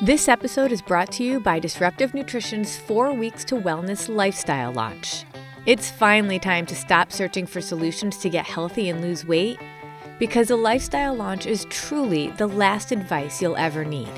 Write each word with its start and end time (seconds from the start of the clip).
This 0.00 0.28
episode 0.28 0.70
is 0.70 0.80
brought 0.80 1.10
to 1.14 1.24
you 1.24 1.40
by 1.40 1.58
Disruptive 1.58 2.14
Nutrition's 2.14 2.76
Four 2.78 3.12
Weeks 3.12 3.44
to 3.46 3.56
Wellness 3.56 4.08
Lifestyle 4.08 4.70
launch. 4.70 5.24
It's 5.66 5.90
finally 5.90 6.38
time 6.38 6.66
to 6.66 6.76
stop 6.76 7.10
searching 7.10 7.46
for 7.46 7.60
solutions 7.60 8.16
to 8.18 8.30
get 8.30 8.46
healthy 8.46 8.90
and 8.90 9.00
lose 9.00 9.26
weight 9.26 9.58
because 10.20 10.52
a 10.52 10.56
lifestyle 10.56 11.16
launch 11.16 11.46
is 11.46 11.66
truly 11.68 12.28
the 12.38 12.46
last 12.46 12.92
advice 12.92 13.42
you'll 13.42 13.56
ever 13.56 13.84
need. 13.84 14.12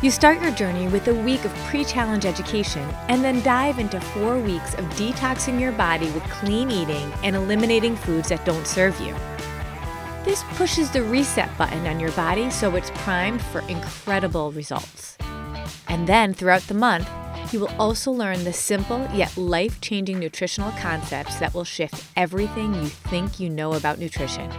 You 0.00 0.12
start 0.12 0.40
your 0.40 0.52
journey 0.52 0.86
with 0.86 1.08
a 1.08 1.22
week 1.24 1.44
of 1.44 1.52
pre 1.66 1.84
challenge 1.84 2.24
education 2.24 2.88
and 3.08 3.24
then 3.24 3.42
dive 3.42 3.80
into 3.80 4.00
four 4.00 4.38
weeks 4.38 4.74
of 4.74 4.84
detoxing 4.90 5.60
your 5.60 5.72
body 5.72 6.08
with 6.12 6.22
clean 6.30 6.70
eating 6.70 7.12
and 7.24 7.34
eliminating 7.34 7.96
foods 7.96 8.28
that 8.28 8.44
don't 8.44 8.64
serve 8.64 9.00
you. 9.00 9.16
This 10.24 10.42
pushes 10.54 10.90
the 10.90 11.02
reset 11.02 11.56
button 11.56 11.86
on 11.86 12.00
your 12.00 12.12
body 12.12 12.50
so 12.50 12.74
it's 12.76 12.90
primed 12.94 13.40
for 13.40 13.60
incredible 13.62 14.52
results. 14.52 15.16
And 15.88 16.06
then 16.06 16.34
throughout 16.34 16.62
the 16.62 16.74
month, 16.74 17.08
you 17.52 17.60
will 17.60 17.72
also 17.78 18.12
learn 18.12 18.44
the 18.44 18.52
simple 18.52 19.08
yet 19.14 19.36
life 19.36 19.80
changing 19.80 20.18
nutritional 20.18 20.70
concepts 20.72 21.36
that 21.36 21.54
will 21.54 21.64
shift 21.64 22.04
everything 22.16 22.74
you 22.74 22.86
think 22.86 23.40
you 23.40 23.48
know 23.48 23.72
about 23.72 23.98
nutrition. 23.98 24.52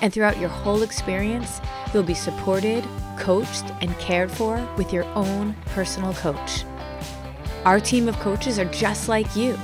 And 0.00 0.12
throughout 0.12 0.38
your 0.38 0.48
whole 0.48 0.82
experience, 0.82 1.60
you'll 1.92 2.02
be 2.02 2.14
supported, 2.14 2.84
coached, 3.18 3.64
and 3.80 3.96
cared 3.98 4.30
for 4.30 4.64
with 4.76 4.92
your 4.92 5.04
own 5.14 5.54
personal 5.66 6.12
coach. 6.14 6.64
Our 7.64 7.80
team 7.80 8.08
of 8.08 8.18
coaches 8.20 8.58
are 8.58 8.64
just 8.66 9.08
like 9.08 9.34
you. 9.36 9.58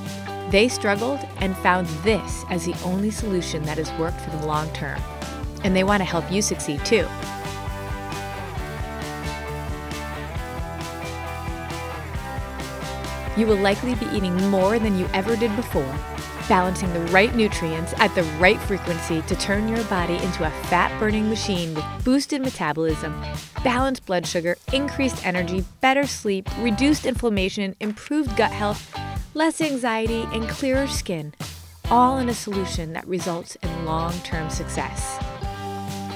They 0.50 0.68
struggled 0.68 1.20
and 1.41 1.54
found 1.58 1.86
this 2.02 2.44
as 2.48 2.64
the 2.64 2.74
only 2.82 3.10
solution 3.10 3.62
that 3.64 3.77
has 3.77 3.92
worked 3.98 4.20
for 4.20 4.30
the 4.30 4.46
long 4.46 4.72
term. 4.72 4.98
And 5.62 5.77
they 5.77 5.84
want 5.84 6.00
to 6.00 6.04
help 6.04 6.30
you 6.32 6.41
succeed 6.41 6.82
too. 6.86 7.06
You 13.38 13.46
will 13.46 13.56
likely 13.58 13.94
be 13.94 14.06
eating 14.06 14.34
more 14.50 14.78
than 14.78 14.98
you 14.98 15.06
ever 15.12 15.36
did 15.36 15.54
before, 15.54 15.94
balancing 16.48 16.92
the 16.94 17.00
right 17.12 17.34
nutrients 17.36 17.92
at 17.98 18.12
the 18.14 18.24
right 18.41 18.58
frequency 18.58 19.22
to 19.22 19.36
turn 19.36 19.69
your 19.69 19.84
body 19.84 20.16
into 20.16 20.44
a 20.46 20.50
fat 20.64 20.98
burning 20.98 21.28
machine 21.28 21.75
with 21.75 21.84
boosted 22.04 22.41
metabolism, 22.41 23.22
balanced 23.62 24.06
blood 24.06 24.26
sugar, 24.26 24.56
increased 24.72 25.25
energy, 25.26 25.64
better 25.81 26.06
sleep, 26.06 26.48
reduced 26.58 27.06
inflammation, 27.06 27.76
improved 27.81 28.34
gut 28.37 28.50
health, 28.50 28.92
less 29.34 29.61
anxiety, 29.61 30.27
and 30.33 30.49
clearer 30.49 30.87
skin, 30.87 31.34
all 31.91 32.19
in 32.19 32.28
a 32.28 32.34
solution 32.34 32.93
that 32.93 33.06
results 33.06 33.56
in 33.56 33.84
long 33.84 34.12
term 34.21 34.50
success. 34.50 35.19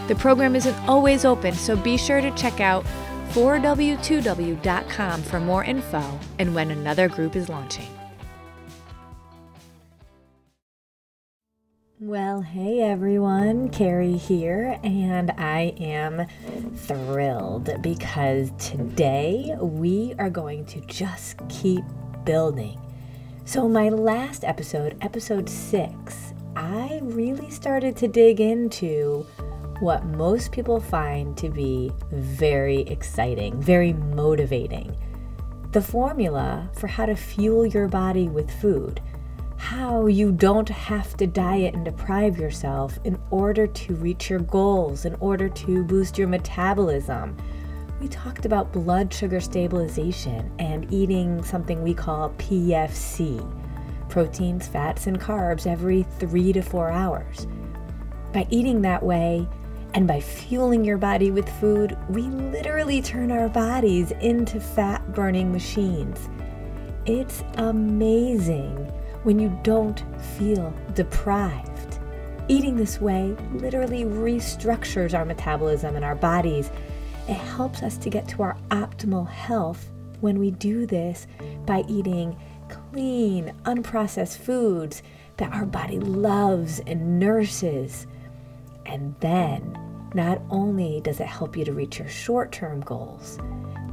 The 0.08 0.14
program 0.16 0.56
isn't 0.56 0.76
always 0.88 1.24
open, 1.24 1.54
so 1.54 1.76
be 1.76 1.96
sure 1.96 2.20
to 2.20 2.30
check 2.32 2.60
out 2.60 2.84
4w2w.com 3.30 5.22
for 5.22 5.40
more 5.40 5.64
info 5.64 6.20
and 6.38 6.54
when 6.54 6.70
another 6.70 7.08
group 7.08 7.34
is 7.36 7.48
launching. 7.48 7.88
Well, 12.04 12.40
hey 12.40 12.80
everyone, 12.80 13.68
Carrie 13.68 14.16
here, 14.16 14.76
and 14.82 15.30
I 15.38 15.72
am 15.78 16.26
thrilled 16.74 17.80
because 17.80 18.50
today 18.58 19.54
we 19.60 20.12
are 20.18 20.28
going 20.28 20.66
to 20.66 20.80
just 20.86 21.36
keep 21.48 21.84
building. 22.24 22.76
So, 23.44 23.68
my 23.68 23.88
last 23.88 24.44
episode, 24.44 24.96
episode 25.00 25.48
six, 25.48 26.32
I 26.54 27.00
really 27.02 27.50
started 27.50 27.96
to 27.96 28.06
dig 28.06 28.40
into 28.40 29.26
what 29.80 30.04
most 30.04 30.52
people 30.52 30.80
find 30.80 31.36
to 31.38 31.48
be 31.48 31.90
very 32.12 32.82
exciting, 32.82 33.60
very 33.60 33.94
motivating. 33.94 34.96
The 35.72 35.82
formula 35.82 36.70
for 36.74 36.86
how 36.86 37.04
to 37.06 37.16
fuel 37.16 37.66
your 37.66 37.88
body 37.88 38.28
with 38.28 38.48
food, 38.48 39.00
how 39.56 40.06
you 40.06 40.30
don't 40.30 40.68
have 40.68 41.16
to 41.16 41.26
diet 41.26 41.74
and 41.74 41.84
deprive 41.84 42.38
yourself 42.38 43.00
in 43.02 43.18
order 43.32 43.66
to 43.66 43.94
reach 43.96 44.30
your 44.30 44.40
goals, 44.40 45.04
in 45.04 45.16
order 45.16 45.48
to 45.48 45.82
boost 45.82 46.16
your 46.16 46.28
metabolism. 46.28 47.36
We 48.02 48.08
talked 48.08 48.46
about 48.46 48.72
blood 48.72 49.14
sugar 49.14 49.40
stabilization 49.40 50.50
and 50.58 50.92
eating 50.92 51.40
something 51.44 51.84
we 51.84 51.94
call 51.94 52.30
PFC 52.30 53.48
proteins, 54.08 54.66
fats, 54.66 55.06
and 55.06 55.20
carbs 55.20 55.68
every 55.68 56.02
three 56.18 56.52
to 56.52 56.62
four 56.62 56.90
hours. 56.90 57.46
By 58.32 58.48
eating 58.50 58.82
that 58.82 59.04
way, 59.04 59.46
and 59.94 60.08
by 60.08 60.20
fueling 60.20 60.84
your 60.84 60.98
body 60.98 61.30
with 61.30 61.48
food, 61.60 61.96
we 62.08 62.22
literally 62.22 63.00
turn 63.00 63.30
our 63.30 63.48
bodies 63.48 64.10
into 64.20 64.58
fat 64.58 65.14
burning 65.14 65.52
machines. 65.52 66.28
It's 67.06 67.44
amazing 67.54 68.78
when 69.22 69.38
you 69.38 69.56
don't 69.62 70.02
feel 70.36 70.74
deprived. 70.94 72.00
Eating 72.48 72.74
this 72.74 73.00
way 73.00 73.36
literally 73.52 74.02
restructures 74.02 75.16
our 75.16 75.24
metabolism 75.24 75.94
and 75.94 76.04
our 76.04 76.16
bodies. 76.16 76.72
It 77.28 77.34
helps 77.34 77.82
us 77.82 77.96
to 77.98 78.10
get 78.10 78.28
to 78.28 78.42
our 78.42 78.56
optimal 78.70 79.28
health 79.28 79.90
when 80.20 80.38
we 80.38 80.50
do 80.50 80.86
this 80.86 81.26
by 81.66 81.84
eating 81.88 82.36
clean, 82.68 83.52
unprocessed 83.64 84.38
foods 84.38 85.02
that 85.36 85.52
our 85.52 85.66
body 85.66 85.98
loves 85.98 86.80
and 86.86 87.18
nurses. 87.18 88.06
And 88.86 89.14
then 89.20 89.78
not 90.14 90.40
only 90.50 91.00
does 91.00 91.20
it 91.20 91.26
help 91.26 91.56
you 91.56 91.64
to 91.64 91.72
reach 91.72 91.98
your 91.98 92.08
short 92.08 92.52
term 92.52 92.80
goals, 92.80 93.38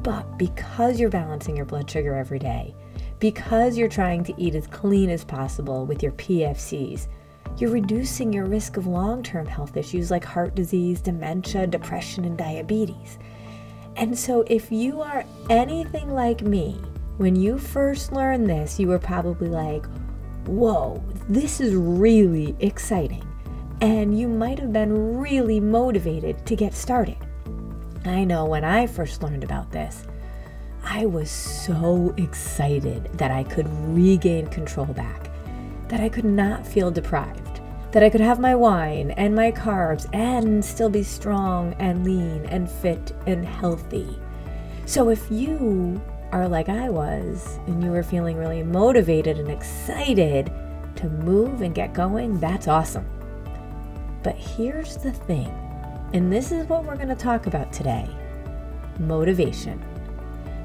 but 0.02 0.38
because 0.38 1.00
you're 1.00 1.10
balancing 1.10 1.56
your 1.56 1.66
blood 1.66 1.90
sugar 1.90 2.16
every 2.16 2.40
day, 2.40 2.74
because 3.20 3.78
you're 3.78 3.90
trying 3.90 4.24
to 4.24 4.34
eat 4.42 4.56
as 4.56 4.68
clean 4.68 5.10
as 5.10 5.24
possible 5.24 5.86
with 5.86 6.02
your 6.02 6.14
PFCs, 6.14 7.08
you're 7.60 7.72
reducing 7.72 8.32
your 8.32 8.46
risk 8.46 8.78
of 8.78 8.88
long 8.88 9.24
term 9.24 9.46
health 9.46 9.78
issues 9.78 10.12
like 10.12 10.24
heart 10.24 10.56
disease, 10.56 11.02
dementia, 11.02 11.68
depression, 11.68 12.26
and 12.26 12.38
diabetes. 12.38 13.18
And 13.96 14.18
so, 14.18 14.44
if 14.48 14.72
you 14.72 15.02
are 15.02 15.26
anything 15.50 16.14
like 16.14 16.42
me, 16.42 16.80
when 17.18 17.36
you 17.36 17.58
first 17.58 18.12
learned 18.12 18.50
this, 18.50 18.80
you 18.80 18.88
were 18.88 19.00
probably 19.00 19.50
like, 19.50 19.86
whoa, 20.46 21.04
this 21.28 21.60
is 21.60 21.76
really 21.76 22.56
exciting 22.60 23.26
and 23.82 24.18
you 24.18 24.28
might 24.28 24.60
have 24.60 24.74
been 24.74 25.18
really 25.18 25.60
motivated 25.60 26.46
to 26.46 26.56
get 26.56 26.74
started. 26.74 27.18
I 28.06 28.24
know 28.24 28.46
when 28.46 28.64
I 28.64 28.88
first 28.88 29.24
learned 29.24 29.44
about 29.44 29.72
this, 29.72 30.06
I 30.84 31.06
was 31.06 31.30
so 31.30 32.14
excited 32.18 33.06
that 33.18 33.32
I 33.32 33.44
could 33.44 33.68
regain 33.94 34.48
control 34.48 34.88
back, 34.88 35.30
that 35.88 36.00
I 36.00 36.10
could 36.10 36.26
not 36.26 36.66
feel 36.66 36.92
deprived, 36.92 37.49
that 37.92 38.04
I 38.04 38.10
could 38.10 38.22
have 38.22 38.40
my 38.40 38.56
wine 38.56 39.12
and 39.12 39.36
my 39.36 39.52
carbs 39.52 40.08
and 40.14 40.64
still 40.64 40.90
be 40.90 41.04
strong 41.04 41.74
and 41.80 42.04
lean 42.04 42.46
and 42.46 42.70
fit 42.70 43.14
and 43.26 43.46
healthy. 43.46 44.20
So 44.86 45.10
if 45.10 45.30
you 45.32 46.02
are 46.32 46.48
like 46.48 46.70
I 46.70 46.90
was 46.90 47.60
and 47.66 47.84
you 47.84 47.90
were 47.90 48.04
feeling 48.04 48.38
really 48.38 48.62
motivated 48.62 49.40
and 49.40 49.50
excited 49.50 50.52
to 50.98 51.10
move 51.10 51.62
and 51.62 51.74
get 51.74 51.94
going, 51.94 52.40
that's 52.40 52.68
awesome. 52.68 53.08
But 54.22 54.36
here's 54.36 54.98
the 54.98 55.12
thing, 55.12 55.50
and 56.14 56.32
this 56.32 56.52
is 56.52 56.68
what 56.68 56.84
we're 56.84 56.96
going 56.98 57.08
to 57.08 57.16
talk 57.16 57.48
about 57.48 57.72
today 57.74 58.10
motivation. 59.00 59.84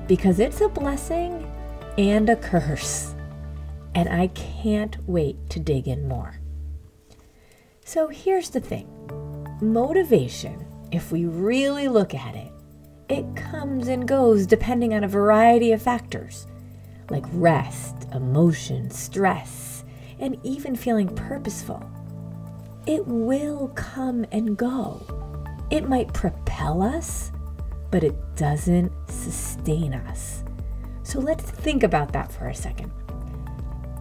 Because 0.09 0.41
it's 0.41 0.61
a 0.61 0.69
blessing 0.69 1.51
and 1.97 2.29
a 2.29 2.37
curse. 2.37 3.15
and 3.95 4.09
I 4.09 4.27
can't 4.29 4.97
wait 5.07 5.49
to 5.51 5.61
dig 5.61 5.89
in 5.89 6.09
more. 6.09 6.41
So 7.87 8.09
here's 8.09 8.49
the 8.49 8.61
thing 8.61 8.89
motivation, 9.61 10.67
if 10.91 11.13
we 11.13 11.27
really 11.27 11.87
look 11.87 12.15
at 12.15 12.35
it, 12.35 12.51
it 13.11 13.37
comes 13.37 13.89
and 13.89 14.09
goes 14.09 14.47
depending 14.47 14.95
on 14.95 15.05
a 15.05 15.09
variety 15.09 15.73
of 15.73 15.83
factors 15.83 16.47
like 17.11 17.27
rest, 17.33 17.95
emotion, 18.15 18.91
stress, 18.91 19.85
and 20.19 20.39
even 20.43 20.75
feeling 20.75 21.15
purposeful. 21.15 21.85
It 22.87 23.07
will 23.07 23.69
come 23.75 24.25
and 24.33 24.57
go. 24.57 25.03
It 25.71 25.87
might 25.87 26.15
propel 26.15 26.81
us, 26.81 27.31
but 27.91 28.03
it 28.03 28.15
doesn't 28.37 28.91
sustain 29.11 29.93
us. 29.93 30.43
So 31.03 31.21
let's 31.21 31.51
think 31.51 31.83
about 31.83 32.15
that 32.15 32.33
for 32.33 32.49
a 32.49 32.55
second. 32.55 32.91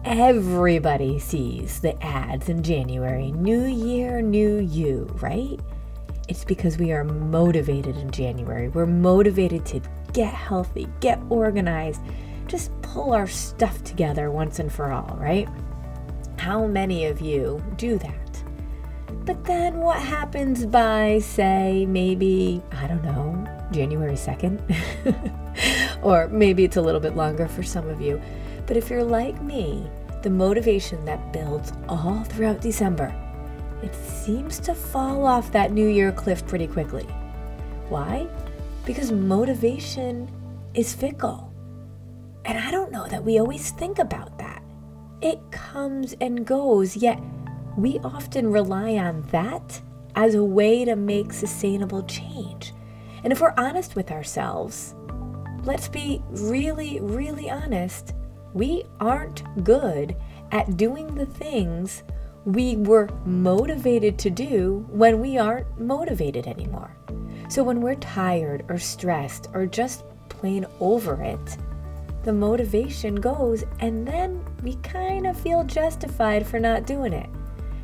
Everybody 0.06 1.18
sees 1.18 1.80
the 1.80 2.00
ads 2.04 2.50
in 2.50 2.62
January 2.62 3.32
New 3.32 3.64
Year, 3.64 4.20
New 4.20 4.58
You, 4.58 5.08
right? 5.22 5.58
It's 6.28 6.44
because 6.44 6.76
we 6.76 6.92
are 6.92 7.04
motivated 7.04 7.96
in 7.96 8.10
January. 8.10 8.68
We're 8.68 8.84
motivated 8.84 9.64
to 9.64 9.80
get 10.12 10.34
healthy, 10.34 10.88
get 11.00 11.22
organized, 11.30 12.02
just 12.48 12.70
pull 12.82 13.14
our 13.14 13.26
stuff 13.26 13.82
together 13.82 14.30
once 14.30 14.58
and 14.58 14.70
for 14.70 14.92
all, 14.92 15.16
right? 15.18 15.48
How 16.36 16.66
many 16.66 17.06
of 17.06 17.22
you 17.22 17.64
do 17.78 17.96
that? 17.96 18.44
But 19.24 19.42
then 19.44 19.78
what 19.78 20.02
happens 20.02 20.66
by, 20.66 21.20
say, 21.20 21.86
maybe, 21.86 22.62
I 22.72 22.86
don't 22.88 23.02
know, 23.02 23.42
January 23.72 24.16
2nd? 24.16 24.60
or 26.02 26.28
maybe 26.28 26.62
it's 26.62 26.76
a 26.76 26.82
little 26.82 27.00
bit 27.00 27.16
longer 27.16 27.48
for 27.48 27.62
some 27.62 27.88
of 27.88 28.02
you. 28.02 28.20
But 28.66 28.76
if 28.76 28.90
you're 28.90 29.04
like 29.04 29.40
me, 29.42 29.88
the 30.22 30.30
motivation 30.30 31.04
that 31.04 31.32
builds 31.32 31.72
all 31.88 32.24
throughout 32.24 32.60
December 32.60 33.14
it 33.84 33.94
seems 33.94 34.58
to 34.60 34.74
fall 34.74 35.26
off 35.26 35.52
that 35.52 35.70
New 35.70 35.88
Year 35.88 36.10
cliff 36.10 36.46
pretty 36.46 36.66
quickly. 36.66 37.04
Why? 37.90 38.26
Because 38.86 39.12
motivation 39.12 40.26
is 40.72 40.94
fickle. 40.94 41.52
And 42.46 42.56
I 42.56 42.70
don't 42.70 42.90
know 42.90 43.06
that 43.08 43.22
we 43.22 43.38
always 43.38 43.72
think 43.72 43.98
about 43.98 44.38
that. 44.38 44.62
It 45.20 45.38
comes 45.50 46.14
and 46.22 46.46
goes, 46.46 46.96
yet 46.96 47.20
we 47.76 47.98
often 47.98 48.50
rely 48.50 48.96
on 48.96 49.20
that 49.32 49.82
as 50.14 50.34
a 50.34 50.44
way 50.44 50.86
to 50.86 50.96
make 50.96 51.34
sustainable 51.34 52.04
change. 52.04 52.72
And 53.22 53.34
if 53.34 53.42
we're 53.42 53.54
honest 53.58 53.96
with 53.96 54.10
ourselves, 54.10 54.94
let's 55.64 55.88
be 55.88 56.22
really, 56.30 57.00
really 57.00 57.50
honest, 57.50 58.14
we 58.54 58.84
aren't 59.00 59.42
good 59.64 60.16
at 60.52 60.76
doing 60.76 61.14
the 61.14 61.26
things 61.26 62.04
we 62.44 62.76
were 62.76 63.08
motivated 63.24 64.18
to 64.20 64.30
do 64.30 64.86
when 64.90 65.20
we 65.20 65.36
aren't 65.36 65.78
motivated 65.78 66.46
anymore. 66.46 66.96
So 67.48 67.62
when 67.62 67.80
we're 67.80 67.96
tired 67.96 68.64
or 68.68 68.78
stressed 68.78 69.48
or 69.52 69.66
just 69.66 70.04
plain 70.28 70.64
over 70.80 71.20
it, 71.22 71.58
the 72.22 72.32
motivation 72.32 73.16
goes 73.16 73.64
and 73.80 74.06
then 74.06 74.44
we 74.62 74.76
kind 74.76 75.26
of 75.26 75.38
feel 75.38 75.64
justified 75.64 76.46
for 76.46 76.58
not 76.58 76.86
doing 76.86 77.12
it. 77.12 77.28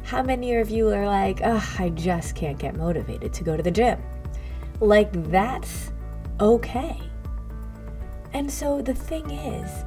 How 0.03 0.23
many 0.23 0.55
of 0.57 0.71
you 0.71 0.89
are 0.89 1.07
like, 1.07 1.41
ugh, 1.43 1.63
I 1.79 1.91
just 1.91 2.35
can't 2.35 2.59
get 2.59 2.77
motivated 2.77 3.33
to 3.35 3.45
go 3.45 3.57
to 3.57 3.63
the 3.63 3.71
gym? 3.71 4.03
Like, 4.81 5.13
that's 5.31 5.93
okay. 6.41 6.99
And 8.33 8.51
so 8.51 8.81
the 8.81 8.95
thing 8.95 9.31
is, 9.31 9.85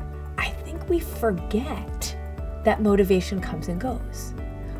think 0.74 0.90
we 0.90 1.00
forget 1.00 2.18
that 2.64 2.82
motivation 2.82 3.40
comes 3.40 3.68
and 3.68 3.80
goes 3.80 4.34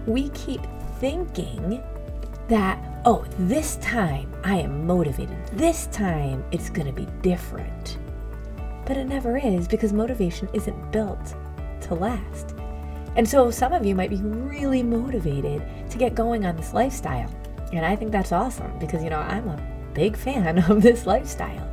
we 0.06 0.30
keep 0.30 0.62
thinking 1.00 1.82
that, 2.50 2.78
oh, 3.06 3.26
this 3.40 3.78
time 3.78 4.34
I 4.44 4.58
am 4.58 4.86
motivated. 4.86 5.38
This 5.54 5.88
time 5.88 6.44
it's 6.52 6.70
going 6.70 6.88
to 6.88 6.94
be 6.94 7.08
different. 7.22 7.98
But 8.86 8.98
it 8.98 9.06
never 9.06 9.38
is 9.38 9.66
because 9.66 9.94
motivation 9.94 10.50
isn't 10.52 10.92
built 10.92 11.36
to 11.82 11.94
last. 11.94 12.54
And 13.16 13.28
so 13.28 13.50
some 13.50 13.72
of 13.72 13.86
you 13.86 13.96
might 13.96 14.10
be 14.10 14.18
really 14.18 14.84
motivated 14.84 15.64
to 15.90 15.98
get 15.98 16.16
going 16.16 16.46
on 16.46 16.58
this 16.58 16.74
lifestyle. 16.74 17.34
And 17.72 17.86
I 17.86 17.96
think 17.96 18.12
that's 18.12 18.34
awesome 18.34 18.78
because, 18.78 19.04
you 19.06 19.10
know, 19.10 19.20
I'm 19.20 19.48
a 19.48 19.92
big 19.94 20.18
fan 20.18 20.58
of 20.70 20.82
this 20.82 21.06
lifestyle. 21.06 21.70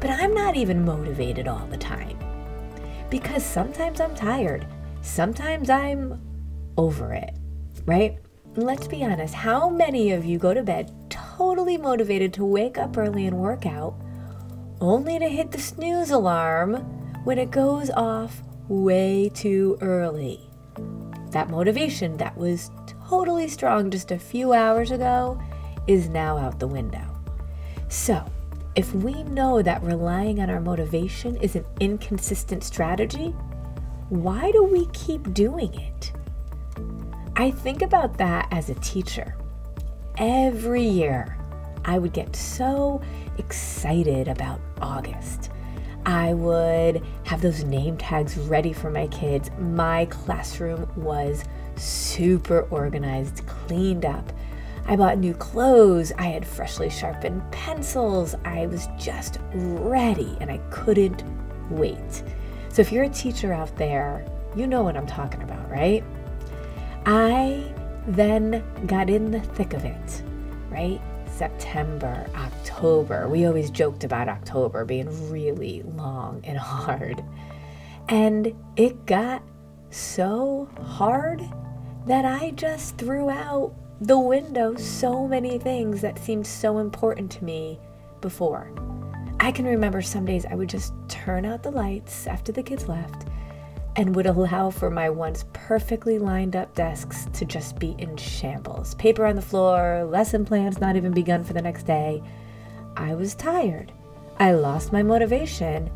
But 0.00 0.10
I'm 0.10 0.34
not 0.34 0.54
even 0.54 0.84
motivated 0.84 1.48
all 1.48 1.66
the 1.66 1.78
time 1.78 2.16
because 3.10 3.44
sometimes 3.44 4.00
I'm 4.00 4.14
tired. 4.14 4.66
Sometimes 5.00 5.70
I'm 5.70 6.20
over 6.76 7.12
it 7.12 7.36
right? 7.86 8.18
Let's 8.56 8.88
be 8.88 9.04
honest, 9.04 9.34
how 9.34 9.68
many 9.68 10.10
of 10.12 10.24
you 10.24 10.38
go 10.38 10.52
to 10.52 10.62
bed 10.62 10.92
totally 11.10 11.76
motivated 11.76 12.32
to 12.34 12.44
wake 12.44 12.78
up 12.78 12.96
early 12.96 13.26
and 13.26 13.38
work 13.38 13.64
out, 13.64 13.94
only 14.80 15.18
to 15.18 15.28
hit 15.28 15.50
the 15.50 15.58
snooze 15.58 16.10
alarm 16.10 16.76
when 17.24 17.38
it 17.38 17.50
goes 17.50 17.90
off 17.90 18.42
way 18.68 19.30
too 19.34 19.78
early? 19.80 20.40
That 21.30 21.50
motivation 21.50 22.16
that 22.16 22.36
was 22.36 22.70
totally 23.08 23.48
strong 23.48 23.90
just 23.90 24.10
a 24.10 24.18
few 24.18 24.52
hours 24.52 24.90
ago 24.90 25.40
is 25.86 26.08
now 26.08 26.38
out 26.38 26.58
the 26.58 26.66
window. 26.66 27.04
So, 27.88 28.24
if 28.76 28.94
we 28.94 29.22
know 29.24 29.62
that 29.62 29.82
relying 29.82 30.38
on 30.40 30.50
our 30.50 30.60
motivation 30.60 31.34
is 31.36 31.56
an 31.56 31.64
inconsistent 31.80 32.62
strategy, 32.62 33.34
why 34.10 34.52
do 34.52 34.62
we 34.64 34.86
keep 34.92 35.32
doing 35.32 35.72
it? 35.74 36.12
I 37.36 37.50
think 37.50 37.80
about 37.80 38.18
that 38.18 38.48
as 38.50 38.68
a 38.68 38.74
teacher. 38.76 39.34
Every 40.18 40.82
year, 40.82 41.38
I 41.86 41.98
would 41.98 42.12
get 42.12 42.36
so 42.36 43.00
excited 43.38 44.28
about 44.28 44.60
August. 44.82 45.50
I 46.04 46.34
would 46.34 47.02
have 47.24 47.40
those 47.40 47.64
name 47.64 47.96
tags 47.96 48.36
ready 48.36 48.74
for 48.74 48.90
my 48.90 49.06
kids. 49.08 49.50
My 49.58 50.04
classroom 50.06 50.86
was 50.96 51.44
super 51.76 52.60
organized, 52.70 53.46
cleaned 53.46 54.04
up. 54.04 54.32
I 54.88 54.94
bought 54.94 55.18
new 55.18 55.34
clothes. 55.34 56.12
I 56.16 56.26
had 56.26 56.46
freshly 56.46 56.88
sharpened 56.88 57.42
pencils. 57.50 58.36
I 58.44 58.66
was 58.66 58.88
just 58.96 59.40
ready 59.52 60.36
and 60.40 60.50
I 60.50 60.58
couldn't 60.70 61.24
wait. 61.70 62.22
So, 62.68 62.82
if 62.82 62.92
you're 62.92 63.04
a 63.04 63.08
teacher 63.08 63.52
out 63.52 63.74
there, 63.76 64.24
you 64.54 64.66
know 64.66 64.82
what 64.82 64.96
I'm 64.96 65.06
talking 65.06 65.42
about, 65.42 65.68
right? 65.70 66.04
I 67.04 67.64
then 68.06 68.62
got 68.86 69.10
in 69.10 69.30
the 69.30 69.40
thick 69.40 69.72
of 69.72 69.84
it, 69.84 70.22
right? 70.70 71.00
September, 71.28 72.26
October. 72.36 73.28
We 73.28 73.46
always 73.46 73.70
joked 73.70 74.04
about 74.04 74.28
October 74.28 74.84
being 74.84 75.30
really 75.30 75.82
long 75.82 76.40
and 76.44 76.56
hard. 76.56 77.24
And 78.08 78.54
it 78.76 79.04
got 79.04 79.42
so 79.90 80.68
hard 80.80 81.42
that 82.06 82.24
I 82.24 82.52
just 82.52 82.96
threw 82.98 83.28
out 83.30 83.74
the 84.00 84.18
window 84.18 84.74
so 84.76 85.26
many 85.26 85.58
things 85.58 86.02
that 86.02 86.18
seemed 86.18 86.46
so 86.46 86.78
important 86.78 87.30
to 87.30 87.44
me 87.44 87.80
before. 88.20 88.70
I 89.40 89.50
can 89.50 89.64
remember 89.64 90.02
some 90.02 90.26
days 90.26 90.44
I 90.44 90.54
would 90.54 90.68
just 90.68 90.92
turn 91.08 91.46
out 91.46 91.62
the 91.62 91.70
lights 91.70 92.26
after 92.26 92.52
the 92.52 92.62
kids 92.62 92.88
left 92.88 93.26
and 93.96 94.14
would 94.14 94.26
allow 94.26 94.68
for 94.68 94.90
my 94.90 95.08
once 95.08 95.46
perfectly 95.54 96.18
lined 96.18 96.54
up 96.54 96.74
desks 96.74 97.26
to 97.32 97.46
just 97.46 97.78
be 97.78 97.94
in 97.98 98.16
shambles. 98.16 98.94
Paper 98.96 99.24
on 99.24 99.36
the 99.36 99.42
floor, 99.42 100.04
lesson 100.04 100.44
plans 100.44 100.78
not 100.78 100.96
even 100.96 101.12
begun 101.12 101.42
for 101.42 101.54
the 101.54 101.62
next 101.62 101.84
day. 101.84 102.22
I 102.96 103.14
was 103.14 103.34
tired. 103.34 103.92
I 104.38 104.52
lost 104.52 104.92
my 104.92 105.02
motivation, 105.02 105.90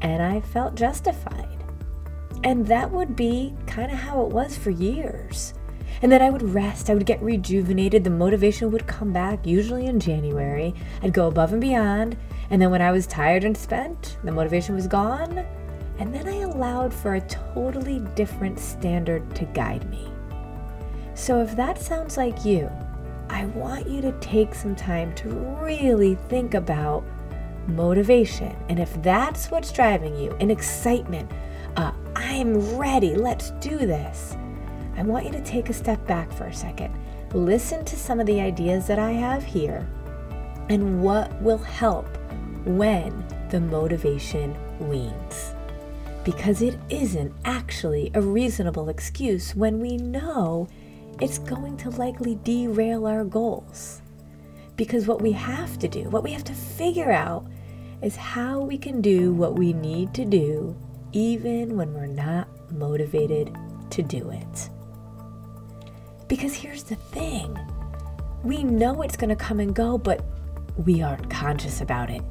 and 0.00 0.22
I 0.22 0.40
felt 0.40 0.76
justified. 0.76 1.64
And 2.44 2.64
that 2.68 2.90
would 2.92 3.16
be 3.16 3.54
kind 3.66 3.90
of 3.90 3.98
how 3.98 4.22
it 4.22 4.28
was 4.28 4.56
for 4.56 4.70
years. 4.70 5.54
And 6.02 6.10
then 6.10 6.22
I 6.22 6.30
would 6.30 6.42
rest, 6.42 6.90
I 6.90 6.94
would 6.94 7.06
get 7.06 7.22
rejuvenated, 7.22 8.04
the 8.04 8.10
motivation 8.10 8.70
would 8.70 8.86
come 8.86 9.12
back, 9.12 9.46
usually 9.46 9.86
in 9.86 10.00
January. 10.00 10.74
I'd 11.02 11.12
go 11.12 11.28
above 11.28 11.52
and 11.52 11.60
beyond, 11.60 12.16
and 12.50 12.60
then 12.60 12.70
when 12.70 12.82
I 12.82 12.92
was 12.92 13.06
tired 13.06 13.44
and 13.44 13.56
spent, 13.56 14.18
the 14.24 14.32
motivation 14.32 14.74
was 14.74 14.86
gone 14.86 15.46
and 16.00 16.14
then 16.14 16.26
I 16.26 16.38
allowed 16.38 16.94
for 16.94 17.14
a 17.14 17.20
totally 17.20 18.00
different 18.14 18.58
standard 18.58 19.34
to 19.36 19.44
guide 19.44 19.88
me. 19.90 20.10
So 21.14 21.42
if 21.42 21.54
that 21.56 21.78
sounds 21.78 22.16
like 22.16 22.42
you, 22.42 22.70
I 23.28 23.44
want 23.46 23.86
you 23.86 24.00
to 24.00 24.12
take 24.12 24.54
some 24.54 24.74
time 24.74 25.14
to 25.16 25.28
really 25.62 26.14
think 26.14 26.54
about 26.54 27.04
motivation. 27.68 28.56
And 28.70 28.80
if 28.80 29.00
that's 29.02 29.50
what's 29.50 29.70
driving 29.72 30.16
you, 30.16 30.32
an 30.40 30.50
excitement, 30.50 31.30
uh, 31.76 31.92
I'm 32.16 32.78
ready, 32.78 33.14
let's 33.14 33.50
do 33.60 33.76
this, 33.76 34.38
I 35.00 35.02
want 35.02 35.24
you 35.24 35.32
to 35.32 35.40
take 35.40 35.70
a 35.70 35.72
step 35.72 36.06
back 36.06 36.30
for 36.30 36.44
a 36.44 36.52
second. 36.52 36.94
Listen 37.32 37.86
to 37.86 37.96
some 37.96 38.20
of 38.20 38.26
the 38.26 38.38
ideas 38.38 38.86
that 38.86 38.98
I 38.98 39.12
have 39.12 39.42
here 39.42 39.88
and 40.68 41.02
what 41.02 41.40
will 41.40 41.56
help 41.56 42.06
when 42.66 43.24
the 43.48 43.60
motivation 43.60 44.54
weans. 44.78 45.54
because 46.24 46.62
it 46.62 46.78
isn't 46.90 47.32
actually 47.44 48.10
a 48.14 48.20
reasonable 48.20 48.88
excuse 48.88 49.54
when 49.54 49.80
we 49.80 49.96
know 49.96 50.68
it's 51.20 51.38
going 51.38 51.76
to 51.78 51.90
likely 51.90 52.36
derail 52.36 53.06
our 53.06 53.24
goals. 53.24 54.02
Because 54.76 55.06
what 55.06 55.20
we 55.20 55.32
have 55.32 55.78
to 55.78 55.88
do, 55.88 56.04
what 56.04 56.22
we 56.22 56.32
have 56.32 56.44
to 56.44 56.54
figure 56.54 57.10
out, 57.10 57.46
is 58.02 58.16
how 58.16 58.60
we 58.60 58.78
can 58.78 59.00
do 59.00 59.32
what 59.34 59.58
we 59.58 59.72
need 59.72 60.14
to 60.14 60.24
do 60.24 60.76
even 61.12 61.76
when 61.76 61.92
we're 61.92 62.06
not 62.06 62.48
motivated 62.70 63.54
to 63.90 64.02
do 64.02 64.30
it. 64.30 64.70
Because 66.30 66.54
here's 66.54 66.84
the 66.84 66.94
thing 66.94 67.58
we 68.44 68.62
know 68.62 69.02
it's 69.02 69.16
going 69.16 69.30
to 69.30 69.36
come 69.36 69.58
and 69.58 69.74
go, 69.74 69.98
but 69.98 70.24
we 70.76 71.02
aren't 71.02 71.28
conscious 71.28 71.80
about 71.80 72.08
it. 72.08 72.22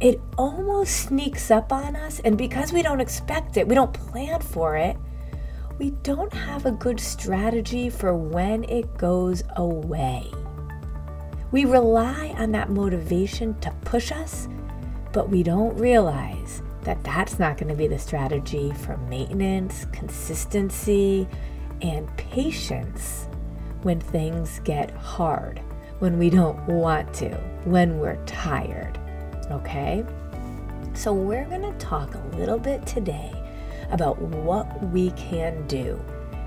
It 0.00 0.18
almost 0.38 0.96
sneaks 1.08 1.50
up 1.50 1.70
on 1.70 1.94
us, 1.94 2.20
and 2.20 2.38
because 2.38 2.72
we 2.72 2.80
don't 2.80 3.02
expect 3.02 3.58
it, 3.58 3.68
we 3.68 3.74
don't 3.74 3.92
plan 3.92 4.40
for 4.40 4.76
it, 4.78 4.96
we 5.78 5.90
don't 5.90 6.32
have 6.32 6.64
a 6.64 6.72
good 6.72 6.98
strategy 6.98 7.90
for 7.90 8.16
when 8.16 8.64
it 8.64 8.96
goes 8.96 9.42
away. 9.56 10.26
We 11.52 11.66
rely 11.66 12.34
on 12.38 12.50
that 12.52 12.70
motivation 12.70 13.60
to 13.60 13.70
push 13.84 14.10
us, 14.10 14.48
but 15.12 15.28
we 15.28 15.42
don't 15.42 15.76
realize 15.76 16.62
that 16.84 17.04
that's 17.04 17.38
not 17.38 17.58
going 17.58 17.68
to 17.68 17.76
be 17.76 17.88
the 17.88 17.98
strategy 17.98 18.72
for 18.72 18.96
maintenance, 18.96 19.84
consistency, 19.92 21.28
and 21.82 22.08
patience 22.16 23.28
when 23.84 24.00
things 24.00 24.60
get 24.64 24.90
hard, 24.92 25.60
when 25.98 26.18
we 26.18 26.30
don't 26.30 26.58
want 26.66 27.12
to, 27.14 27.34
when 27.64 27.98
we're 27.98 28.22
tired. 28.24 28.98
Okay? 29.50 30.04
So, 30.94 31.12
we're 31.12 31.44
going 31.46 31.62
to 31.62 31.78
talk 31.78 32.14
a 32.14 32.36
little 32.36 32.58
bit 32.58 32.86
today 32.86 33.32
about 33.90 34.20
what 34.20 34.82
we 34.90 35.10
can 35.12 35.66
do. 35.66 36.00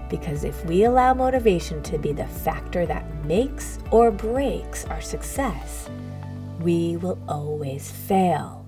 Because 0.10 0.44
if 0.44 0.64
we 0.66 0.86
allow 0.86 1.14
motivation 1.14 1.84
to 1.84 1.98
be 1.98 2.14
the 2.14 2.28
factor 2.28 2.86
that 2.86 3.26
makes 3.26 3.80
or 3.92 4.10
breaks 4.10 4.86
our 4.86 5.02
success, 5.02 5.90
we 6.62 6.98
will 6.98 7.20
always 7.28 7.92
fail. 7.92 8.66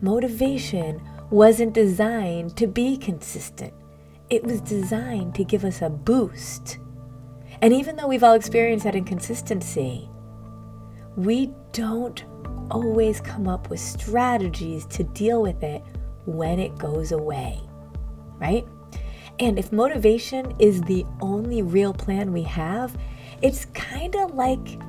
Motivation 0.00 1.00
wasn't 1.30 1.72
designed 1.72 2.56
to 2.56 2.66
be 2.66 2.96
consistent, 2.96 3.72
it 4.28 4.42
was 4.42 4.60
designed 4.60 5.34
to 5.36 5.44
give 5.44 5.64
us 5.64 5.82
a 5.82 5.88
boost. 5.88 6.78
And 7.62 7.72
even 7.72 7.96
though 7.96 8.08
we've 8.08 8.24
all 8.24 8.34
experienced 8.34 8.84
that 8.84 8.94
inconsistency, 8.94 10.08
we 11.16 11.50
don't 11.72 12.24
always 12.70 13.20
come 13.20 13.48
up 13.48 13.70
with 13.70 13.80
strategies 13.80 14.86
to 14.86 15.04
deal 15.04 15.40
with 15.40 15.62
it 15.62 15.82
when 16.26 16.58
it 16.58 16.76
goes 16.78 17.12
away, 17.12 17.60
right? 18.38 18.66
And 19.38 19.58
if 19.58 19.72
motivation 19.72 20.54
is 20.58 20.80
the 20.82 21.04
only 21.20 21.62
real 21.62 21.92
plan 21.92 22.32
we 22.32 22.42
have, 22.42 22.96
it's 23.42 23.66
kind 23.66 24.16
of 24.16 24.34
like 24.34 24.80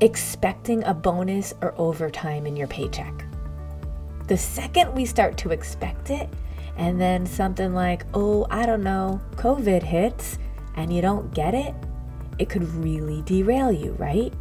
expecting 0.00 0.82
a 0.84 0.94
bonus 0.94 1.54
or 1.60 1.74
overtime 1.76 2.46
in 2.46 2.56
your 2.56 2.68
paycheck. 2.68 3.24
The 4.28 4.36
second 4.36 4.94
we 4.94 5.04
start 5.04 5.36
to 5.38 5.50
expect 5.50 6.10
it, 6.10 6.28
and 6.76 7.00
then 7.00 7.26
something 7.26 7.74
like, 7.74 8.04
oh, 8.14 8.46
I 8.50 8.66
don't 8.66 8.82
know, 8.82 9.20
COVID 9.36 9.82
hits, 9.82 10.38
and 10.76 10.92
you 10.92 11.00
don't 11.00 11.32
get 11.34 11.54
it, 11.54 11.74
it 12.38 12.48
could 12.48 12.68
really 12.74 13.22
derail 13.22 13.70
you, 13.70 13.92
right? 13.92 14.32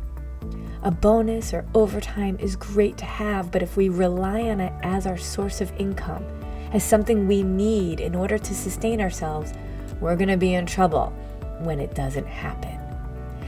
A 0.83 0.91
bonus 0.91 1.53
or 1.53 1.65
overtime 1.73 2.37
is 2.39 2.55
great 2.55 2.97
to 2.97 3.05
have, 3.05 3.51
but 3.51 3.61
if 3.61 3.77
we 3.77 3.89
rely 3.89 4.41
on 4.43 4.59
it 4.59 4.73
as 4.83 5.05
our 5.05 5.17
source 5.17 5.61
of 5.61 5.71
income, 5.77 6.25
as 6.71 6.83
something 6.83 7.27
we 7.27 7.43
need 7.43 7.99
in 7.99 8.15
order 8.15 8.37
to 8.37 8.53
sustain 8.55 8.99
ourselves, 8.99 9.53
we're 10.01 10.15
going 10.15 10.29
to 10.29 10.37
be 10.37 10.55
in 10.55 10.65
trouble 10.65 11.13
when 11.59 11.79
it 11.79 11.95
doesn't 11.95 12.27
happen. 12.27 12.79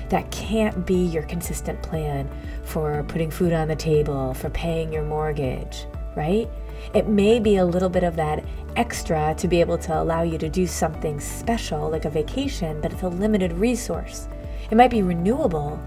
That 0.09 0.29
can't 0.31 0.85
be 0.85 1.03
your 1.05 1.23
consistent 1.23 1.81
plan 1.81 2.29
for 2.63 3.03
putting 3.07 3.31
food 3.31 3.51
on 3.51 3.67
the 3.67 3.75
table, 3.75 4.33
for 4.35 4.49
paying 4.51 4.93
your 4.93 5.03
mortgage 5.03 5.87
right? 6.15 6.49
It 6.93 7.07
may 7.07 7.39
be 7.39 7.57
a 7.57 7.65
little 7.65 7.89
bit 7.89 8.03
of 8.03 8.15
that 8.15 8.44
extra 8.75 9.33
to 9.37 9.47
be 9.47 9.59
able 9.59 9.77
to 9.79 10.01
allow 10.01 10.21
you 10.21 10.37
to 10.37 10.49
do 10.49 10.67
something 10.67 11.19
special 11.19 11.89
like 11.89 12.05
a 12.05 12.09
vacation, 12.09 12.81
but 12.81 12.93
it's 12.93 13.03
a 13.03 13.07
limited 13.07 13.53
resource. 13.53 14.27
It 14.69 14.75
might 14.75 14.91
be 14.91 15.01
renewable, 15.01 15.79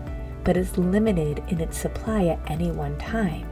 but 0.45 0.57
it's 0.57 0.78
limited 0.78 1.42
in 1.49 1.61
its 1.61 1.78
supply 1.78 2.26
at 2.26 2.50
any 2.50 2.71
one 2.71 2.97
time. 2.99 3.49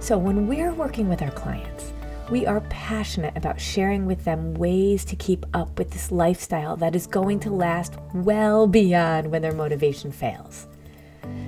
So 0.00 0.16
when 0.16 0.46
we're 0.46 0.72
working 0.72 1.08
with 1.08 1.22
our 1.22 1.30
clients, 1.30 1.92
we 2.30 2.46
are 2.46 2.60
passionate 2.68 3.36
about 3.36 3.60
sharing 3.60 4.06
with 4.06 4.24
them 4.24 4.54
ways 4.54 5.04
to 5.06 5.16
keep 5.16 5.46
up 5.54 5.78
with 5.78 5.90
this 5.90 6.12
lifestyle 6.12 6.76
that 6.76 6.94
is 6.94 7.06
going 7.06 7.40
to 7.40 7.50
last 7.50 7.94
well 8.12 8.66
beyond 8.66 9.30
when 9.30 9.42
their 9.42 9.52
motivation 9.52 10.12
fails. 10.12 10.66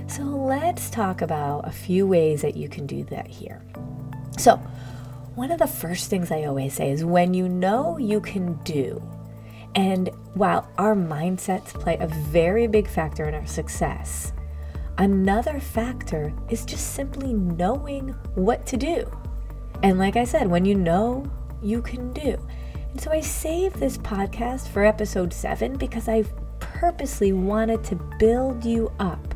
So 0.07 0.23
let's 0.23 0.91
talk 0.91 1.23
about 1.23 1.69
a 1.69 1.71
few 1.71 2.07
ways 2.07 2.43
that 2.43 2.57
you 2.57 2.69
can 2.69 2.87
do 2.87 3.05
that 3.05 3.27
here. 3.27 3.63
So, 4.39 4.61
one 5.35 5.51
of 5.51 5.59
the 5.59 5.67
first 5.67 6.11
things 6.11 6.31
I 6.31 6.45
always 6.45 6.75
say 6.75 6.91
is 6.91 7.05
when 7.05 7.35
you 7.35 7.49
know 7.49 7.99
you 7.99 8.21
can 8.21 8.55
do, 8.65 9.03
and 9.75 10.09
while 10.35 10.69
our 10.77 10.95
mindsets 10.97 11.67
play 11.69 11.97
a 12.01 12.09
very 12.09 12.67
big 12.67 12.89
factor 12.89 13.29
in 13.29 13.35
our 13.35 13.47
success, 13.47 14.33
another 14.99 15.61
factor 15.61 16.33
is 16.49 16.65
just 16.65 16.95
simply 16.95 17.33
knowing 17.33 18.09
what 18.35 18.67
to 18.67 18.77
do. 18.77 19.11
And 19.83 19.99
like 19.99 20.17
I 20.17 20.25
said, 20.25 20.49
when 20.49 20.65
you 20.65 20.75
know, 20.75 21.31
you 21.63 21.81
can 21.81 22.13
do. 22.13 22.37
And 22.91 23.01
so 23.01 23.13
I 23.13 23.21
saved 23.21 23.77
this 23.77 23.99
podcast 23.99 24.69
for 24.69 24.85
episode 24.85 25.33
seven 25.33 25.77
because 25.77 26.09
I 26.09 26.25
purposely 26.59 27.33
wanted 27.33 27.85
to 27.85 27.97
build 28.19 28.65
you 28.65 28.93
up 28.99 29.35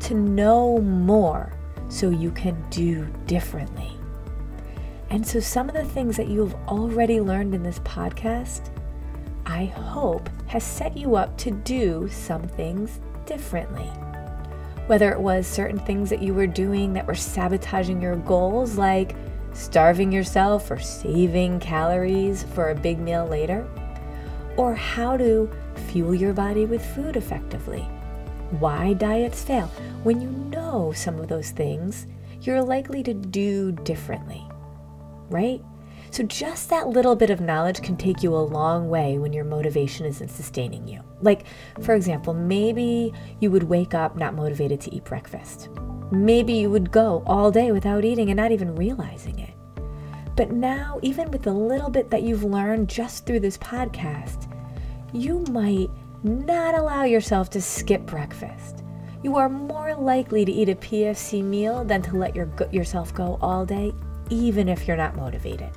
to 0.00 0.14
know 0.14 0.78
more 0.78 1.52
so 1.88 2.10
you 2.10 2.30
can 2.30 2.62
do 2.70 3.06
differently. 3.26 3.96
And 5.12 5.26
so, 5.26 5.40
some 5.40 5.68
of 5.68 5.74
the 5.74 5.84
things 5.84 6.16
that 6.16 6.28
you've 6.28 6.54
already 6.66 7.20
learned 7.20 7.54
in 7.54 7.62
this 7.62 7.80
podcast, 7.80 8.70
I 9.44 9.66
hope, 9.66 10.30
has 10.46 10.64
set 10.64 10.96
you 10.96 11.16
up 11.16 11.36
to 11.36 11.50
do 11.50 12.08
some 12.08 12.44
things 12.44 12.98
differently. 13.26 13.84
Whether 14.86 15.12
it 15.12 15.20
was 15.20 15.46
certain 15.46 15.78
things 15.80 16.08
that 16.08 16.22
you 16.22 16.32
were 16.32 16.46
doing 16.46 16.94
that 16.94 17.06
were 17.06 17.14
sabotaging 17.14 18.00
your 18.00 18.16
goals, 18.16 18.78
like 18.78 19.14
starving 19.52 20.12
yourself 20.12 20.70
or 20.70 20.78
saving 20.78 21.60
calories 21.60 22.44
for 22.44 22.70
a 22.70 22.74
big 22.74 22.98
meal 22.98 23.26
later, 23.26 23.68
or 24.56 24.74
how 24.74 25.18
to 25.18 25.50
fuel 25.88 26.14
your 26.14 26.32
body 26.32 26.64
with 26.64 26.82
food 26.94 27.16
effectively. 27.16 27.82
Why 28.60 28.94
diets 28.94 29.44
fail. 29.44 29.66
When 30.04 30.22
you 30.22 30.30
know 30.30 30.94
some 30.96 31.18
of 31.18 31.28
those 31.28 31.50
things, 31.50 32.06
you're 32.40 32.62
likely 32.62 33.02
to 33.02 33.12
do 33.12 33.72
differently 33.72 34.48
right? 35.32 35.62
So, 36.12 36.22
just 36.22 36.68
that 36.68 36.88
little 36.88 37.16
bit 37.16 37.30
of 37.30 37.40
knowledge 37.40 37.80
can 37.80 37.96
take 37.96 38.22
you 38.22 38.34
a 38.34 38.36
long 38.36 38.90
way 38.90 39.16
when 39.16 39.32
your 39.32 39.44
motivation 39.44 40.04
isn't 40.04 40.28
sustaining 40.28 40.86
you. 40.86 41.00
Like, 41.22 41.46
for 41.80 41.94
example, 41.94 42.34
maybe 42.34 43.14
you 43.40 43.50
would 43.50 43.62
wake 43.62 43.94
up 43.94 44.14
not 44.14 44.34
motivated 44.34 44.78
to 44.82 44.94
eat 44.94 45.04
breakfast. 45.04 45.70
Maybe 46.10 46.52
you 46.52 46.68
would 46.68 46.90
go 46.90 47.22
all 47.26 47.50
day 47.50 47.72
without 47.72 48.04
eating 48.04 48.28
and 48.28 48.36
not 48.36 48.52
even 48.52 48.76
realizing 48.76 49.38
it. 49.38 49.54
But 50.36 50.52
now, 50.52 50.98
even 51.00 51.30
with 51.30 51.42
the 51.42 51.52
little 51.52 51.88
bit 51.88 52.10
that 52.10 52.22
you've 52.22 52.44
learned 52.44 52.90
just 52.90 53.24
through 53.24 53.40
this 53.40 53.56
podcast, 53.56 54.52
you 55.14 55.38
might 55.50 55.88
not 56.22 56.74
allow 56.74 57.04
yourself 57.04 57.48
to 57.50 57.62
skip 57.62 58.02
breakfast. 58.02 58.84
You 59.22 59.36
are 59.36 59.48
more 59.48 59.94
likely 59.94 60.44
to 60.44 60.52
eat 60.52 60.68
a 60.68 60.74
PFC 60.74 61.42
meal 61.42 61.84
than 61.84 62.02
to 62.02 62.16
let 62.16 62.36
your, 62.36 62.50
yourself 62.70 63.14
go 63.14 63.38
all 63.40 63.64
day, 63.64 63.94
even 64.32 64.66
if 64.66 64.88
you're 64.88 64.96
not 64.96 65.14
motivated. 65.14 65.70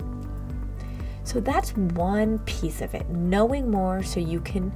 So 1.26 1.42
that's 1.42 1.76
one 1.76 2.40
piece 2.40 2.82
of 2.82 2.94
it, 2.96 3.10
knowing 3.10 3.70
more 3.70 4.02
so 4.02 4.20
you 4.20 4.40
can 4.40 4.72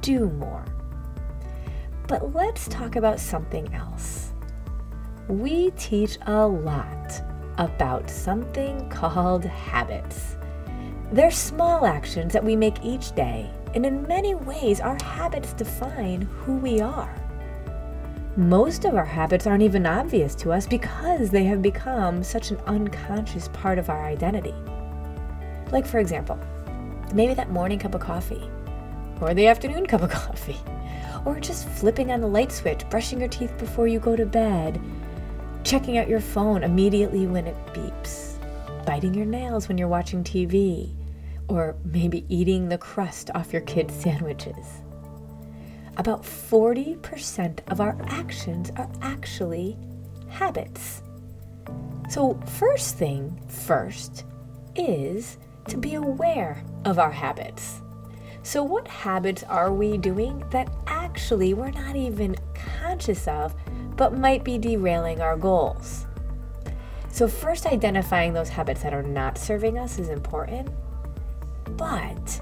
do 0.00 0.28
more. 0.30 0.64
But 2.08 2.34
let's 2.34 2.66
talk 2.66 2.96
about 2.96 3.20
something 3.20 3.72
else. 3.72 4.32
We 5.28 5.70
teach 5.72 6.18
a 6.26 6.46
lot 6.46 7.22
about 7.58 8.10
something 8.10 8.88
called 8.90 9.44
habits. 9.44 10.36
They're 11.12 11.30
small 11.30 11.86
actions 11.86 12.32
that 12.32 12.42
we 12.42 12.56
make 12.56 12.82
each 12.82 13.14
day, 13.14 13.48
and 13.74 13.86
in 13.86 14.02
many 14.08 14.34
ways, 14.34 14.80
our 14.80 14.98
habits 15.04 15.52
define 15.52 16.22
who 16.22 16.56
we 16.56 16.80
are. 16.80 17.21
Most 18.36 18.86
of 18.86 18.94
our 18.94 19.04
habits 19.04 19.46
aren't 19.46 19.62
even 19.62 19.84
obvious 19.84 20.34
to 20.36 20.52
us 20.52 20.66
because 20.66 21.28
they 21.28 21.44
have 21.44 21.60
become 21.60 22.22
such 22.22 22.50
an 22.50 22.56
unconscious 22.66 23.48
part 23.48 23.78
of 23.78 23.90
our 23.90 24.06
identity. 24.06 24.54
Like, 25.70 25.86
for 25.86 25.98
example, 25.98 26.38
maybe 27.12 27.34
that 27.34 27.50
morning 27.50 27.78
cup 27.78 27.94
of 27.94 28.00
coffee, 28.00 28.48
or 29.20 29.34
the 29.34 29.46
afternoon 29.48 29.84
cup 29.84 30.00
of 30.00 30.08
coffee, 30.10 30.56
or 31.26 31.40
just 31.40 31.68
flipping 31.68 32.10
on 32.10 32.22
the 32.22 32.26
light 32.26 32.50
switch, 32.50 32.88
brushing 32.88 33.20
your 33.20 33.28
teeth 33.28 33.52
before 33.58 33.86
you 33.86 33.98
go 33.98 34.16
to 34.16 34.24
bed, 34.24 34.80
checking 35.62 35.98
out 35.98 36.08
your 36.08 36.20
phone 36.20 36.64
immediately 36.64 37.26
when 37.26 37.46
it 37.46 37.66
beeps. 37.74 38.38
biting 38.86 39.12
your 39.12 39.26
nails 39.26 39.68
when 39.68 39.76
you're 39.76 39.88
watching 39.88 40.24
TV, 40.24 40.94
or 41.48 41.76
maybe 41.84 42.24
eating 42.30 42.70
the 42.70 42.78
crust 42.78 43.30
off 43.34 43.52
your 43.52 43.62
kids' 43.62 43.94
sandwiches. 44.02 44.81
About 45.96 46.22
40% 46.22 47.58
of 47.68 47.80
our 47.80 47.96
actions 48.06 48.70
are 48.76 48.88
actually 49.02 49.76
habits. 50.28 51.02
So, 52.08 52.40
first 52.46 52.96
thing 52.96 53.40
first 53.48 54.24
is 54.74 55.36
to 55.68 55.76
be 55.76 55.94
aware 55.94 56.64
of 56.84 56.98
our 56.98 57.10
habits. 57.10 57.80
So, 58.42 58.62
what 58.64 58.88
habits 58.88 59.42
are 59.44 59.72
we 59.72 59.98
doing 59.98 60.42
that 60.50 60.72
actually 60.86 61.54
we're 61.54 61.70
not 61.70 61.94
even 61.94 62.36
conscious 62.54 63.28
of, 63.28 63.54
but 63.96 64.16
might 64.16 64.44
be 64.44 64.58
derailing 64.58 65.20
our 65.20 65.36
goals? 65.36 66.06
So, 67.10 67.28
first, 67.28 67.66
identifying 67.66 68.32
those 68.32 68.48
habits 68.48 68.82
that 68.82 68.94
are 68.94 69.02
not 69.02 69.36
serving 69.36 69.78
us 69.78 69.98
is 69.98 70.08
important, 70.08 70.70
but 71.76 72.40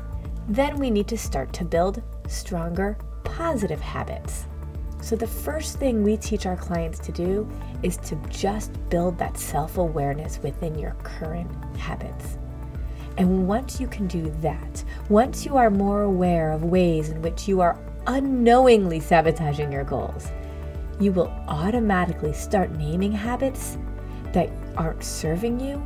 then 0.49 0.79
we 0.79 0.91
need 0.91 1.09
to 1.09 1.19
start 1.19 1.53
to 1.55 1.65
build 1.65 2.03
stronger, 2.29 2.97
positive 3.25 3.81
habits. 3.81 4.47
So, 5.03 5.17
the 5.17 5.27
first 5.27 5.79
thing 5.79 6.03
we 6.03 6.17
teach 6.17 6.45
our 6.47 6.57
clients 6.57 6.99
to 7.01 7.13
do 7.13 7.49
is 7.83 7.97
to 7.99 8.17
just 8.29 8.73
build 8.91 9.19
that 9.19 9.39
self 9.39 9.79
awareness 9.79 10.39
within 10.43 10.79
your 10.79 10.95
current 11.03 11.51
habits. 11.77 12.37
And 13.17 13.49
once 13.49 13.81
you 13.81 13.87
can 13.87 14.07
do 14.07 14.33
that, 14.41 14.85
once 15.09 15.45
you 15.45 15.57
are 15.57 15.71
more 15.71 16.03
aware 16.03 16.53
of 16.53 16.65
ways 16.65 17.09
in 17.09 17.23
which 17.23 17.49
you 17.49 17.61
are 17.61 17.79
unknowingly 18.07 19.01
sabotaging 19.01 19.73
your 19.73 19.85
goals, 19.85 20.31
you 21.01 21.13
will 21.13 21.33
automatically 21.49 22.33
start 22.33 22.71
naming 22.73 23.13
habits 23.13 23.79
that 24.33 24.51
aren't 24.77 25.03
serving 25.03 25.61
you. 25.61 25.83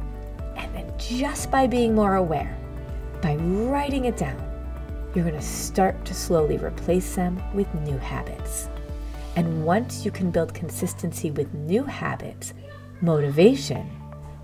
And 0.56 0.74
then 0.74 0.92
just 0.98 1.50
by 1.50 1.66
being 1.66 1.94
more 1.94 2.16
aware, 2.16 2.56
by 3.20 3.36
writing 3.36 4.04
it 4.04 4.16
down, 4.16 4.53
you're 5.14 5.24
going 5.24 5.38
to 5.38 5.46
start 5.46 6.04
to 6.04 6.14
slowly 6.14 6.56
replace 6.58 7.14
them 7.14 7.40
with 7.54 7.72
new 7.74 7.98
habits. 7.98 8.68
And 9.36 9.64
once 9.64 10.04
you 10.04 10.10
can 10.10 10.30
build 10.30 10.54
consistency 10.54 11.30
with 11.30 11.52
new 11.54 11.84
habits, 11.84 12.52
motivation 13.00 13.90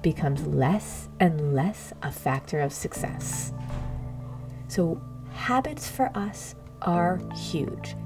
becomes 0.02 0.46
less 0.46 1.08
and 1.18 1.54
less 1.54 1.92
a 2.02 2.10
factor 2.10 2.60
of 2.60 2.72
success. 2.72 3.52
So, 4.68 5.00
habits 5.32 5.88
for 5.88 6.10
us 6.16 6.54
are 6.82 7.20
huge. 7.34 7.96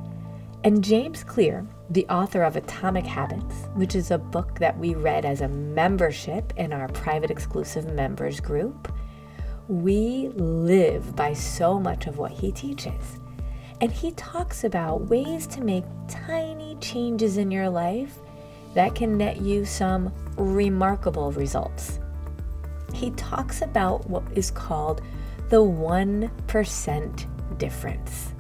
And 0.65 0.83
James 0.83 1.23
Clear, 1.23 1.67
the 1.91 2.07
author 2.09 2.43
of 2.43 2.57
Atomic 2.57 3.05
Habits, 3.05 3.69
which 3.75 3.95
is 3.95 4.11
a 4.11 4.19
book 4.19 4.59
that 4.59 4.79
we 4.79 4.95
read 4.95 5.27
as 5.27 5.43
a 5.43 5.49
membership 5.49 6.55
in 6.57 6.73
our 6.73 6.89
private 6.89 7.31
exclusive 7.31 7.93
members 7.93 8.41
group, 8.41 8.91
we 9.69 10.29
live 10.35 11.17
by 11.17 11.33
so 11.33 11.79
much 11.79 12.07
of 12.07 12.19
what 12.19 12.31
he 12.31 12.53
teaches. 12.53 13.19
And 13.81 13.91
he 13.91 14.13
talks 14.13 14.65
about 14.65 15.09
ways 15.09 15.47
to 15.49 15.63
make 15.63 15.85
tiny 16.09 16.77
changes 16.81 17.39
in 17.39 17.51
your 17.51 17.69
life 17.69 18.19
that 18.75 18.95
can 18.95 19.17
net 19.17 19.41
you 19.41 19.65
some 19.65 20.13
remarkable 20.37 21.33
results. 21.33 21.99
He 22.93 23.11
talks 23.13 23.63
about 23.63 24.09
what 24.09 24.25
is 24.35 24.51
called 24.51 25.01
the 25.49 25.63
1% 25.63 27.59
difference. 27.59 28.33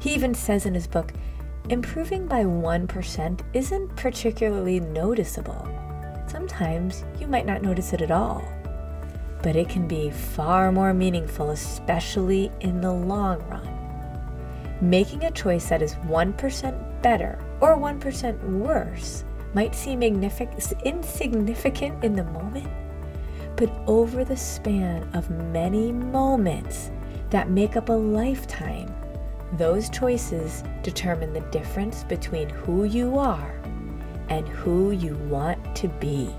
He 0.00 0.14
even 0.14 0.34
says 0.34 0.66
in 0.66 0.74
his 0.74 0.86
book, 0.86 1.12
improving 1.68 2.26
by 2.26 2.44
1% 2.44 3.40
isn't 3.52 3.96
particularly 3.96 4.80
noticeable. 4.80 5.68
Sometimes 6.26 7.04
you 7.18 7.26
might 7.26 7.46
not 7.46 7.62
notice 7.62 7.92
it 7.92 8.02
at 8.02 8.10
all, 8.10 8.42
but 9.42 9.56
it 9.56 9.68
can 9.68 9.88
be 9.88 10.10
far 10.10 10.70
more 10.70 10.92
meaningful, 10.92 11.50
especially 11.50 12.52
in 12.60 12.80
the 12.80 12.92
long 12.92 13.42
run. 13.48 13.68
Making 14.80 15.24
a 15.24 15.30
choice 15.30 15.68
that 15.68 15.82
is 15.82 15.94
1% 15.94 17.02
better 17.02 17.38
or 17.60 17.76
1% 17.76 18.50
worse 18.50 19.24
might 19.54 19.74
seem 19.74 20.02
insignificant 20.02 22.04
in 22.04 22.14
the 22.14 22.24
moment, 22.24 22.68
but 23.56 23.70
over 23.86 24.24
the 24.24 24.36
span 24.36 25.08
of 25.14 25.30
many 25.30 25.92
moments 25.92 26.90
that 27.30 27.50
make 27.50 27.76
up 27.76 27.88
a 27.88 27.92
lifetime, 27.92 28.94
those 29.54 29.90
choices 29.90 30.62
determine 30.82 31.32
the 31.32 31.40
difference 31.52 32.04
between 32.04 32.48
who 32.48 32.84
you 32.84 33.18
are 33.18 33.60
and 34.28 34.48
who 34.48 34.92
you 34.92 35.16
want 35.28 35.74
to 35.76 35.88
be. 35.88 36.30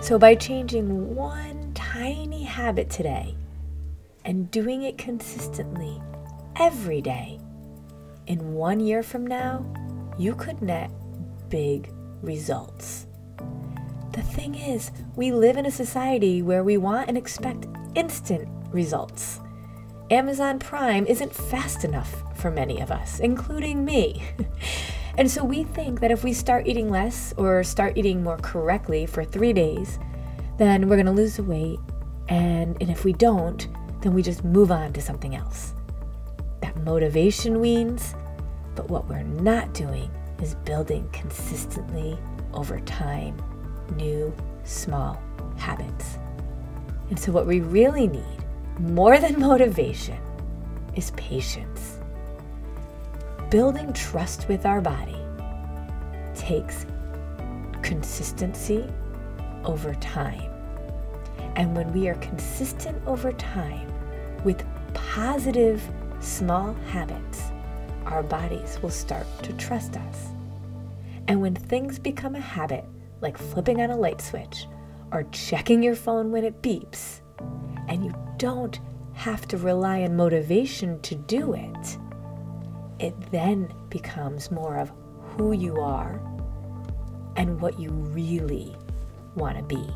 So, 0.00 0.18
by 0.18 0.34
changing 0.34 1.14
one 1.14 1.63
tiny 1.94 2.42
habit 2.42 2.90
today 2.90 3.36
and 4.24 4.50
doing 4.50 4.82
it 4.82 4.98
consistently, 4.98 6.02
every 6.56 7.00
day. 7.00 7.38
In 8.26 8.54
one 8.54 8.80
year 8.80 9.04
from 9.04 9.24
now, 9.24 9.64
you 10.18 10.34
could 10.34 10.60
net 10.60 10.90
big 11.50 11.88
results. 12.20 13.06
The 14.10 14.22
thing 14.22 14.56
is, 14.56 14.90
we 15.14 15.30
live 15.30 15.56
in 15.56 15.66
a 15.66 15.70
society 15.70 16.42
where 16.42 16.64
we 16.64 16.78
want 16.78 17.08
and 17.08 17.16
expect 17.16 17.68
instant 17.94 18.48
results. 18.72 19.38
Amazon 20.10 20.58
Prime 20.58 21.06
isn't 21.06 21.32
fast 21.32 21.84
enough 21.84 22.24
for 22.34 22.50
many 22.50 22.80
of 22.80 22.90
us, 22.90 23.20
including 23.20 23.84
me. 23.84 24.20
and 25.16 25.30
so 25.30 25.44
we 25.44 25.62
think 25.62 26.00
that 26.00 26.10
if 26.10 26.24
we 26.24 26.32
start 26.32 26.66
eating 26.66 26.90
less 26.90 27.32
or 27.36 27.62
start 27.62 27.96
eating 27.96 28.20
more 28.20 28.38
correctly 28.38 29.06
for 29.06 29.22
three 29.24 29.52
days, 29.52 30.00
then 30.58 30.88
we're 30.88 30.96
going 30.96 31.06
to 31.06 31.12
lose 31.12 31.36
the 31.36 31.42
weight. 31.42 31.78
And, 32.28 32.76
and 32.80 32.90
if 32.90 33.04
we 33.04 33.12
don't, 33.12 33.66
then 34.00 34.14
we 34.14 34.22
just 34.22 34.44
move 34.44 34.70
on 34.70 34.92
to 34.92 35.00
something 35.00 35.34
else 35.34 35.74
That 36.60 36.76
motivation 36.84 37.60
weans, 37.60 38.14
but 38.74 38.88
what 38.90 39.08
we're 39.08 39.22
not 39.22 39.72
doing 39.74 40.10
is 40.42 40.54
building 40.56 41.08
consistently 41.12 42.18
over 42.52 42.80
time 42.80 43.36
new 43.96 44.34
small 44.64 45.20
habits. 45.56 46.18
And 47.10 47.18
so, 47.18 47.32
what 47.32 47.46
we 47.46 47.60
really 47.60 48.06
need 48.06 48.44
more 48.78 49.18
than 49.18 49.38
motivation 49.38 50.18
is 50.94 51.10
patience. 51.12 51.98
Building 53.50 53.92
trust 53.92 54.48
with 54.48 54.66
our 54.66 54.80
body 54.80 55.18
takes 56.34 56.86
consistency 57.82 58.88
over 59.64 59.94
time. 59.94 60.50
And 61.56 61.76
when 61.76 61.92
we 61.92 62.08
are 62.08 62.14
consistent 62.16 63.00
over 63.06 63.32
time 63.32 63.92
with 64.44 64.64
positive 64.92 65.82
small 66.20 66.74
habits, 66.90 67.50
our 68.06 68.22
bodies 68.22 68.78
will 68.82 68.90
start 68.90 69.26
to 69.42 69.52
trust 69.54 69.96
us. 69.96 70.28
And 71.28 71.40
when 71.40 71.54
things 71.54 71.98
become 71.98 72.34
a 72.34 72.40
habit, 72.40 72.84
like 73.20 73.38
flipping 73.38 73.80
on 73.80 73.90
a 73.90 73.96
light 73.96 74.20
switch 74.20 74.66
or 75.12 75.22
checking 75.32 75.82
your 75.82 75.94
phone 75.94 76.30
when 76.30 76.44
it 76.44 76.60
beeps, 76.60 77.20
and 77.88 78.04
you 78.04 78.14
don't 78.36 78.80
have 79.14 79.46
to 79.48 79.56
rely 79.56 80.02
on 80.02 80.16
motivation 80.16 81.00
to 81.02 81.14
do 81.14 81.54
it, 81.54 81.98
it 82.98 83.14
then 83.30 83.72
becomes 83.88 84.50
more 84.50 84.76
of 84.76 84.92
who 85.36 85.52
you 85.52 85.80
are 85.80 86.20
and 87.36 87.60
what 87.60 87.78
you 87.78 87.90
really 87.90 88.76
want 89.36 89.56
to 89.56 89.62
be. 89.62 89.88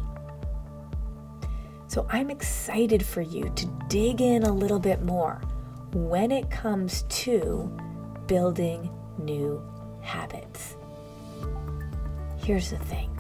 So 1.87 2.07
I'm 2.11 2.31
excited 2.31 3.05
for 3.05 3.23
you 3.23 3.51
to 3.57 3.67
dig 3.89 4.21
in 4.21 4.43
a 4.43 4.53
little 4.53 4.79
bit 4.79 5.03
more 5.03 5.41
when 5.93 6.31
it 6.31 6.51
comes 6.51 7.03
to 7.09 7.75
building 8.27 8.91
new 9.19 9.63
habits. 10.03 10.77
Here's 12.37 12.71
the 12.71 12.79
thing 12.79 13.11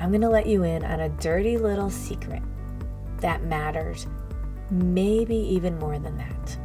I'm 0.00 0.10
going 0.10 0.20
to 0.20 0.28
let 0.28 0.46
you 0.46 0.64
in 0.64 0.84
on 0.84 1.00
a 1.00 1.08
dirty 1.08 1.56
little 1.56 1.90
secret 1.90 2.42
that 3.20 3.44
matters, 3.44 4.06
maybe 4.70 5.36
even 5.36 5.78
more 5.78 5.98
than 5.98 6.16
that. 6.18 6.58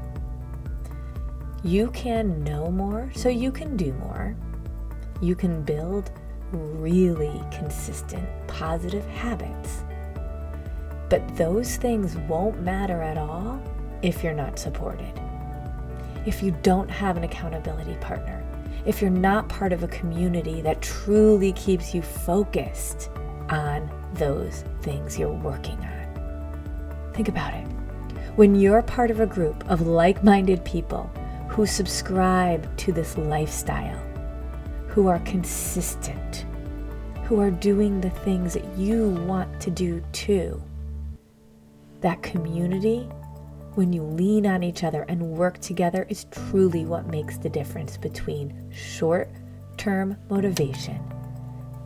You 1.63 1.91
can 1.91 2.43
know 2.43 2.71
more, 2.71 3.11
so 3.13 3.29
you 3.29 3.51
can 3.51 3.77
do 3.77 3.93
more. 3.93 4.35
You 5.21 5.35
can 5.35 5.61
build 5.61 6.11
really 6.51 7.41
consistent 7.51 8.27
positive 8.47 9.05
habits. 9.07 9.83
But 11.09 11.35
those 11.35 11.77
things 11.77 12.17
won't 12.17 12.61
matter 12.61 13.01
at 13.01 13.17
all 13.17 13.61
if 14.01 14.23
you're 14.23 14.33
not 14.33 14.57
supported 14.57 15.21
if 16.25 16.43
you 16.43 16.51
don't 16.61 16.89
have 16.89 17.17
an 17.17 17.23
accountability 17.23 17.95
partner, 17.95 18.43
if 18.85 19.01
you're 19.01 19.09
not 19.09 19.49
part 19.49 19.73
of 19.73 19.83
a 19.83 19.87
community 19.87 20.61
that 20.61 20.81
truly 20.81 21.51
keeps 21.53 21.93
you 21.93 22.01
focused 22.01 23.09
on 23.49 23.89
those 24.13 24.63
things 24.81 25.17
you're 25.17 25.31
working 25.31 25.77
on. 25.79 27.11
Think 27.13 27.27
about 27.27 27.53
it. 27.53 27.65
When 28.35 28.55
you're 28.55 28.81
part 28.81 29.11
of 29.11 29.19
a 29.19 29.25
group 29.25 29.69
of 29.69 29.81
like 29.81 30.23
minded 30.23 30.63
people 30.63 31.11
who 31.49 31.65
subscribe 31.65 32.75
to 32.77 32.93
this 32.93 33.17
lifestyle, 33.17 33.99
who 34.91 35.07
are 35.07 35.19
consistent, 35.19 36.45
who 37.23 37.39
are 37.39 37.49
doing 37.49 38.01
the 38.01 38.09
things 38.09 38.53
that 38.53 38.77
you 38.77 39.09
want 39.09 39.61
to 39.61 39.71
do 39.71 40.03
too, 40.11 40.61
that 42.01 42.21
community, 42.21 43.07
when 43.75 43.93
you 43.93 44.03
lean 44.03 44.45
on 44.45 44.63
each 44.63 44.83
other 44.83 45.03
and 45.07 45.21
work 45.21 45.57
together, 45.59 46.05
is 46.09 46.25
truly 46.25 46.83
what 46.83 47.07
makes 47.07 47.37
the 47.37 47.47
difference 47.47 47.95
between 47.95 48.69
short 48.69 49.29
term 49.77 50.17
motivation 50.29 50.99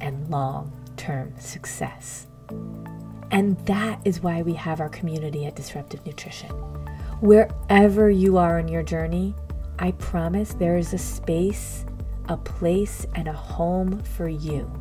and 0.01 0.27
long 0.31 0.71
term 0.97 1.31
success. 1.39 2.25
And 3.29 3.57
that 3.67 3.99
is 4.03 4.21
why 4.21 4.41
we 4.41 4.53
have 4.53 4.79
our 4.79 4.89
community 4.89 5.45
at 5.45 5.55
Disruptive 5.55 6.03
Nutrition. 6.07 6.49
Wherever 7.21 8.09
you 8.09 8.37
are 8.37 8.57
in 8.57 8.67
your 8.67 8.83
journey, 8.83 9.35
I 9.77 9.91
promise 9.91 10.53
there 10.53 10.77
is 10.77 10.93
a 10.93 10.97
space, 10.97 11.84
a 12.27 12.37
place, 12.37 13.05
and 13.15 13.27
a 13.27 13.33
home 13.33 14.01
for 14.03 14.27
you 14.27 14.71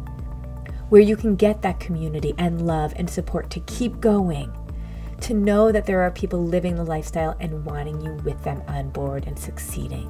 where 0.89 1.03
you 1.03 1.17
can 1.17 1.35
get 1.35 1.63
that 1.63 1.81
community 1.81 2.35
and 2.39 2.67
love 2.67 2.93
and 2.97 3.09
support 3.09 3.51
to 3.51 3.61
keep 3.61 4.01
going, 4.01 4.53
to 5.21 5.35
know 5.35 5.73
that 5.73 5.87
there 5.87 6.03
are 6.03 6.11
people 6.11 6.45
living 6.45 6.77
the 6.77 6.85
lifestyle 6.85 7.37
and 7.41 7.65
wanting 7.65 8.01
you 8.01 8.13
with 8.25 8.43
them 8.45 8.63
on 8.69 8.91
board 8.91 9.25
and 9.27 9.39
succeeding. 9.39 10.09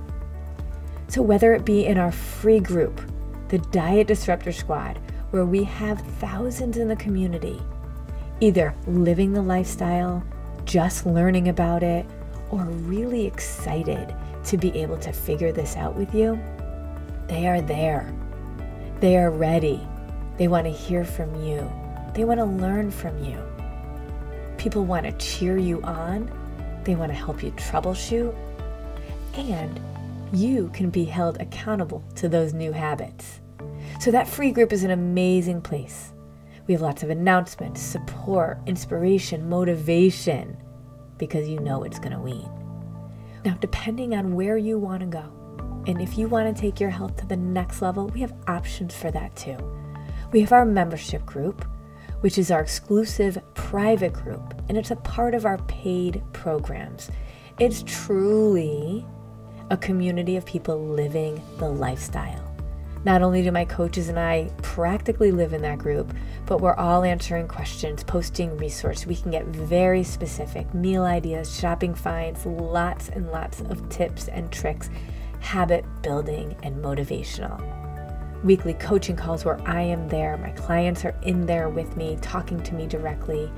So, 1.09 1.23
whether 1.23 1.55
it 1.55 1.65
be 1.65 1.87
in 1.87 1.99
our 1.99 2.11
free 2.11 2.61
group, 2.61 3.01
the 3.49 3.59
Diet 3.59 4.09
Disruptor 4.09 4.53
Squad, 4.53 4.99
where 5.31 5.45
we 5.45 5.65
have 5.65 6.01
thousands 6.19 6.77
in 6.77 6.89
the 6.89 6.97
community, 6.97 7.63
either 8.41 8.75
living 8.87 9.33
the 9.33 9.43
lifestyle, 9.43 10.25
just 10.65 11.07
learning 11.07 11.49
about 11.49 11.83
it, 11.83 12.05
or 12.51 12.65
really 12.65 13.27
excited 13.27 14.15
to 14.45 14.59
be 14.59 14.71
able 14.79 14.99
to 14.99 15.13
figure 15.13 15.53
this 15.53 15.77
out 15.77 15.95
with 15.95 16.15
you, 16.15 16.39
they 17.29 17.47
are 17.47 17.61
there. 17.61 18.13
They 19.01 19.17
are 19.17 19.31
ready. 19.31 19.87
They 20.37 20.49
want 20.49 20.67
to 20.67 20.73
hear 20.73 21.05
from 21.05 21.35
you. 21.45 21.71
They 22.15 22.25
want 22.25 22.39
to 22.41 22.45
learn 22.45 22.91
from 22.91 23.23
you. 23.23 23.39
People 24.59 24.85
want 24.85 25.05
to 25.05 25.13
cheer 25.13 25.57
you 25.57 25.83
on. 25.83 26.31
They 26.85 26.95
want 26.95 27.11
to 27.13 27.17
help 27.17 27.43
you 27.43 27.51
troubleshoot. 27.53 28.35
And 29.35 29.81
you 30.33 30.71
can 30.73 30.91
be 30.91 31.05
held 31.05 31.41
accountable 31.41 32.05
to 32.17 32.29
those 32.29 32.55
new 32.55 32.73
habits. 32.73 33.41
So, 34.01 34.11
that 34.11 34.29
free 34.29 34.51
group 34.51 34.73
is 34.73 34.85
an 34.85 34.91
amazing 34.91 35.63
place. 35.63 36.13
We 36.67 36.73
have 36.73 36.83
lots 36.83 37.03
of 37.03 37.11
announcements, 37.11 37.81
support, 37.81 38.59
inspiration, 38.67 39.49
motivation, 39.49 40.57
because 41.19 41.49
you 41.49 41.61
know 41.61 41.85
it's 41.85 41.99
going 41.99 42.13
to 42.13 42.19
wean. 42.19 42.49
Now, 43.45 43.57
depending 43.61 44.15
on 44.15 44.35
where 44.35 44.57
you 44.57 44.79
want 44.79 45.01
to 45.01 45.07
go, 45.07 45.31
and 45.87 46.01
if 46.01 46.17
you 46.17 46.29
want 46.29 46.55
to 46.55 46.61
take 46.61 46.81
your 46.81 46.91
health 46.91 47.17
to 47.19 47.27
the 47.27 47.37
next 47.37 47.83
level, 47.83 48.09
we 48.09 48.21
have 48.21 48.35
options 48.49 48.95
for 48.95 49.11
that 49.11 49.35
too. 49.37 49.57
We 50.33 50.41
have 50.41 50.53
our 50.53 50.65
membership 50.65 51.25
group, 51.27 51.65
which 52.21 52.39
is 52.39 52.51
our 52.51 52.61
exclusive 52.61 53.39
private 53.55 54.13
group, 54.13 54.55
and 54.69 54.79
it's 54.79 54.91
a 54.91 54.97
part 54.97 55.35
of 55.35 55.45
our 55.45 55.59
paid 55.65 56.23
programs. 56.33 57.11
It's 57.59 57.85
truly 57.87 59.07
a 59.71 59.77
community 59.77 60.37
of 60.37 60.47
people 60.47 60.79
living 60.89 61.43
the 61.59 61.69
lifestyle. 61.69 62.41
Not 63.05 63.21
only 63.21 63.43
do 63.43 63.53
my 63.53 63.67
coaches 63.67 64.09
and 64.09 64.19
I 64.19 64.51
practically 64.63 65.31
live 65.31 65.53
in 65.53 65.61
that 65.63 65.79
group, 65.79 66.15
but 66.47 66.63
we're 66.63 66.75
all 66.75 67.05
answering 67.05 67.47
questions, 67.47 68.03
posting 68.03 68.57
resources. 68.57 69.07
We 69.07 69.17
can 69.17 69.31
get 69.31 69.45
very 69.45 70.03
specific 70.03 70.73
meal 70.73 71.05
ideas, 71.05 71.59
shopping 71.59 71.95
finds, 71.95 72.47
lots 72.47 73.11
and 73.11 73.31
lots 73.31 73.61
of 73.61 73.87
tips 73.91 74.29
and 74.29 74.51
tricks, 74.51 74.89
habit 75.45 75.85
building, 76.03 76.57
and 76.63 76.83
motivational. 76.83 77.63
Weekly 78.43 78.75
coaching 78.75 79.15
calls 79.15 79.45
where 79.45 79.61
I 79.69 79.83
am 79.83 80.09
there. 80.09 80.37
My 80.39 80.51
clients 80.51 81.05
are 81.05 81.15
in 81.23 81.47
there 81.47 81.69
with 81.69 81.97
me, 81.97 82.19
talking 82.23 82.63
to 82.63 82.75
me 82.75 82.87
directly. 82.87 83.53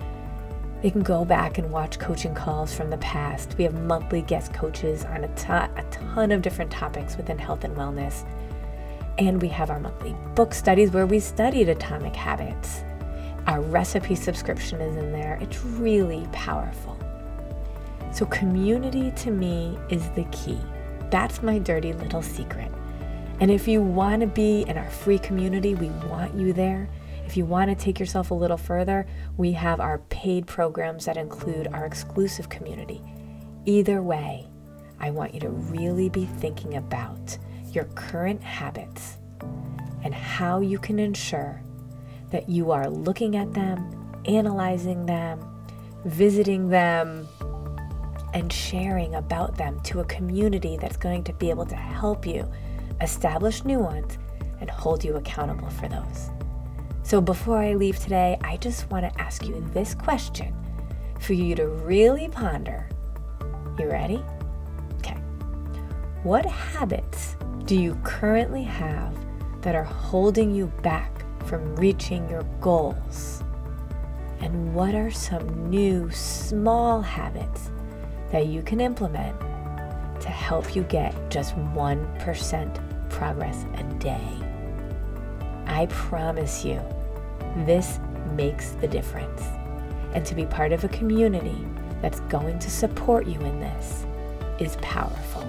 They 0.83 0.91
can 0.91 1.03
go 1.03 1.25
back 1.25 1.59
and 1.59 1.71
watch 1.71 1.99
coaching 1.99 2.35
calls 2.35 2.75
from 2.75 2.91
the 2.91 2.99
past. 2.99 3.55
We 3.57 3.65
have 3.65 3.81
monthly 3.85 4.23
guest 4.23 4.53
coaches 4.53 5.05
on 5.05 5.25
a 5.25 5.35
ton, 5.37 5.71
a 5.77 5.85
ton 5.91 6.33
of 6.33 6.43
different 6.43 6.71
topics 6.71 7.17
within 7.17 7.39
health 7.39 7.65
and 7.65 7.77
wellness. 7.77 8.29
And 9.19 9.41
we 9.41 9.49
have 9.49 9.71
our 9.71 9.81
monthly 9.81 10.15
book 10.35 10.55
studies 10.55 10.91
where 10.91 11.07
we 11.07 11.21
studied 11.21 11.69
atomic 11.69 12.15
habits. 12.15 12.83
Our 13.47 13.61
recipe 13.61 14.17
subscription 14.17 14.81
is 14.81 14.97
in 14.97 15.13
there. 15.13 15.39
It's 15.41 15.65
really 15.65 16.27
powerful. 16.33 16.99
So, 18.13 18.27
community 18.27 19.13
to 19.13 19.31
me 19.31 19.79
is 19.89 20.09
the 20.11 20.25
key. 20.25 20.61
That's 21.11 21.43
my 21.43 21.59
dirty 21.59 21.93
little 21.93 22.23
secret. 22.23 22.71
And 23.41 23.51
if 23.51 23.69
you 23.69 23.83
want 23.83 24.21
to 24.23 24.27
be 24.27 24.63
in 24.63 24.79
our 24.79 24.91
free 24.91 25.19
community, 25.19 25.75
we 25.75 25.91
want 26.09 26.35
you 26.35 26.53
there. 26.53 26.89
If 27.27 27.37
you 27.37 27.45
want 27.45 27.71
to 27.71 27.77
take 27.77 28.01
yourself 28.01 28.31
a 28.31 28.35
little 28.35 28.57
further, 28.57 29.07
we 29.37 29.53
have 29.53 29.81
our 29.81 29.99
paid 29.99 30.47
programs 30.47 31.05
that 31.05 31.17
include 31.17 31.67
our 31.69 31.85
exclusive 31.85 32.49
community. 32.49 33.03
Either 33.67 34.01
way, 34.01 34.47
I 35.01 35.11
want 35.11 35.35
you 35.35 35.41
to 35.41 35.51
really 35.51 36.09
be 36.09 36.25
thinking 36.25 36.77
about 36.77 37.37
your 37.73 37.85
current 37.95 38.43
habits 38.43 39.19
and 40.03 40.15
how 40.15 40.61
you 40.61 40.79
can 40.79 40.99
ensure 40.99 41.61
that 42.31 42.49
you 42.49 42.71
are 42.71 42.89
looking 42.89 43.37
at 43.37 43.53
them, 43.53 44.21
analyzing 44.25 45.05
them, 45.05 45.41
visiting 46.05 46.69
them, 46.69 47.29
and 48.35 48.53
sharing 48.53 49.15
about 49.15 49.57
them 49.57 49.81
to 49.81 50.01
a 50.01 50.05
community 50.05 50.77
that's 50.77 50.97
going 50.97 51.25
to 51.25 51.33
be 51.33 51.51
able 51.51 51.67
to 51.67 51.77
help 51.77 52.27
you 52.27 52.51
establish 53.01 53.65
new 53.65 53.79
ones 53.79 54.19
and 54.61 54.71
hold 54.71 55.05
you 55.05 55.17
accountable 55.17 55.71
for 55.71 55.89
those. 55.89 56.31
So, 57.03 57.21
before 57.21 57.59
I 57.59 57.75
leave 57.75 57.99
today, 57.99 58.37
I 58.43 58.57
just 58.57 58.91
want 58.91 59.05
to 59.05 59.21
ask 59.21 59.47
you 59.47 59.65
this 59.73 59.95
question 59.95 60.55
for 61.21 61.35
you 61.35 61.55
to 61.55 61.69
really 61.69 62.29
ponder. 62.29 62.89
You 63.79 63.89
ready? 63.89 64.25
Okay. 64.99 65.15
What 66.23 66.45
habits 66.47 67.37
do 67.65 67.77
you 67.81 67.95
currently 68.03 68.65
have 68.65 69.15
that 69.63 69.75
are 69.75 69.85
holding 69.85 70.55
you 70.55 70.67
back 70.83 71.25
from 71.47 71.77
reaching 71.77 72.29
your 72.29 72.43
goals? 72.61 73.43
And 74.41 74.75
what 74.75 74.95
are 74.95 75.11
some 75.11 75.71
new 75.71 76.11
small 76.11 77.01
habits 77.03 77.71
that 78.33 78.47
you 78.47 78.63
can 78.63 78.81
implement 78.81 79.39
to 80.21 80.29
help 80.29 80.75
you 80.75 80.83
get 80.85 81.15
just 81.31 81.55
1% 81.57 83.11
progress 83.11 83.65
a 83.77 83.83
day? 83.95 84.29
I 85.67 85.87
promise 85.87 86.65
you, 86.65 86.81
this 87.65 87.99
makes 88.35 88.71
the 88.73 88.89
difference. 88.89 89.43
And 90.15 90.25
to 90.27 90.35
be 90.35 90.47
part 90.47 90.73
of 90.73 90.85
a 90.85 90.89
community 90.89 91.67
that's 92.01 92.21
going 92.21 92.59
to 92.61 92.71
support 92.71 93.27
you 93.27 93.41
in 93.41 93.61
this 93.61 94.07
is 94.59 94.77
powerful. 94.77 95.47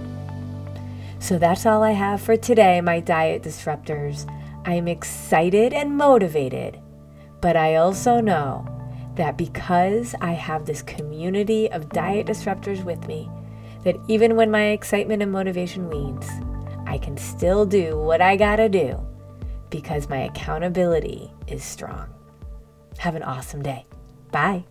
So 1.20 1.38
that's 1.38 1.66
all 1.66 1.84
I 1.84 1.92
have 1.92 2.22
for 2.22 2.38
today, 2.38 2.82
my 2.82 3.00
diet 3.00 3.44
disruptors. 3.44 4.30
I'm 4.66 4.88
excited 4.88 5.74
and 5.74 5.98
motivated, 5.98 6.80
but 7.42 7.56
I 7.56 7.76
also 7.76 8.20
know 8.20 8.68
that 9.17 9.38
because 9.38 10.15
I 10.21 10.32
have 10.32 10.65
this 10.65 10.82
community 10.82 11.69
of 11.71 11.89
diet 11.89 12.27
disruptors 12.27 12.84
with 12.84 13.08
me, 13.08 13.30
that 13.84 13.97
even 14.08 14.36
when 14.36 14.49
my 14.49 14.67
excitement 14.67 15.21
and 15.21 15.32
motivation 15.32 15.89
weans, 15.89 16.27
I 16.86 16.97
can 16.97 17.17
still 17.17 17.65
do 17.65 17.97
what 17.97 18.21
I 18.21 18.36
gotta 18.38 18.69
do 18.69 18.99
because 19.69 20.10
my 20.10 20.19
accountability 20.19 21.32
is 21.47 21.63
strong. 21.63 22.10
Have 22.97 23.15
an 23.15 23.23
awesome 23.23 23.62
day. 23.62 23.86
Bye. 24.32 24.63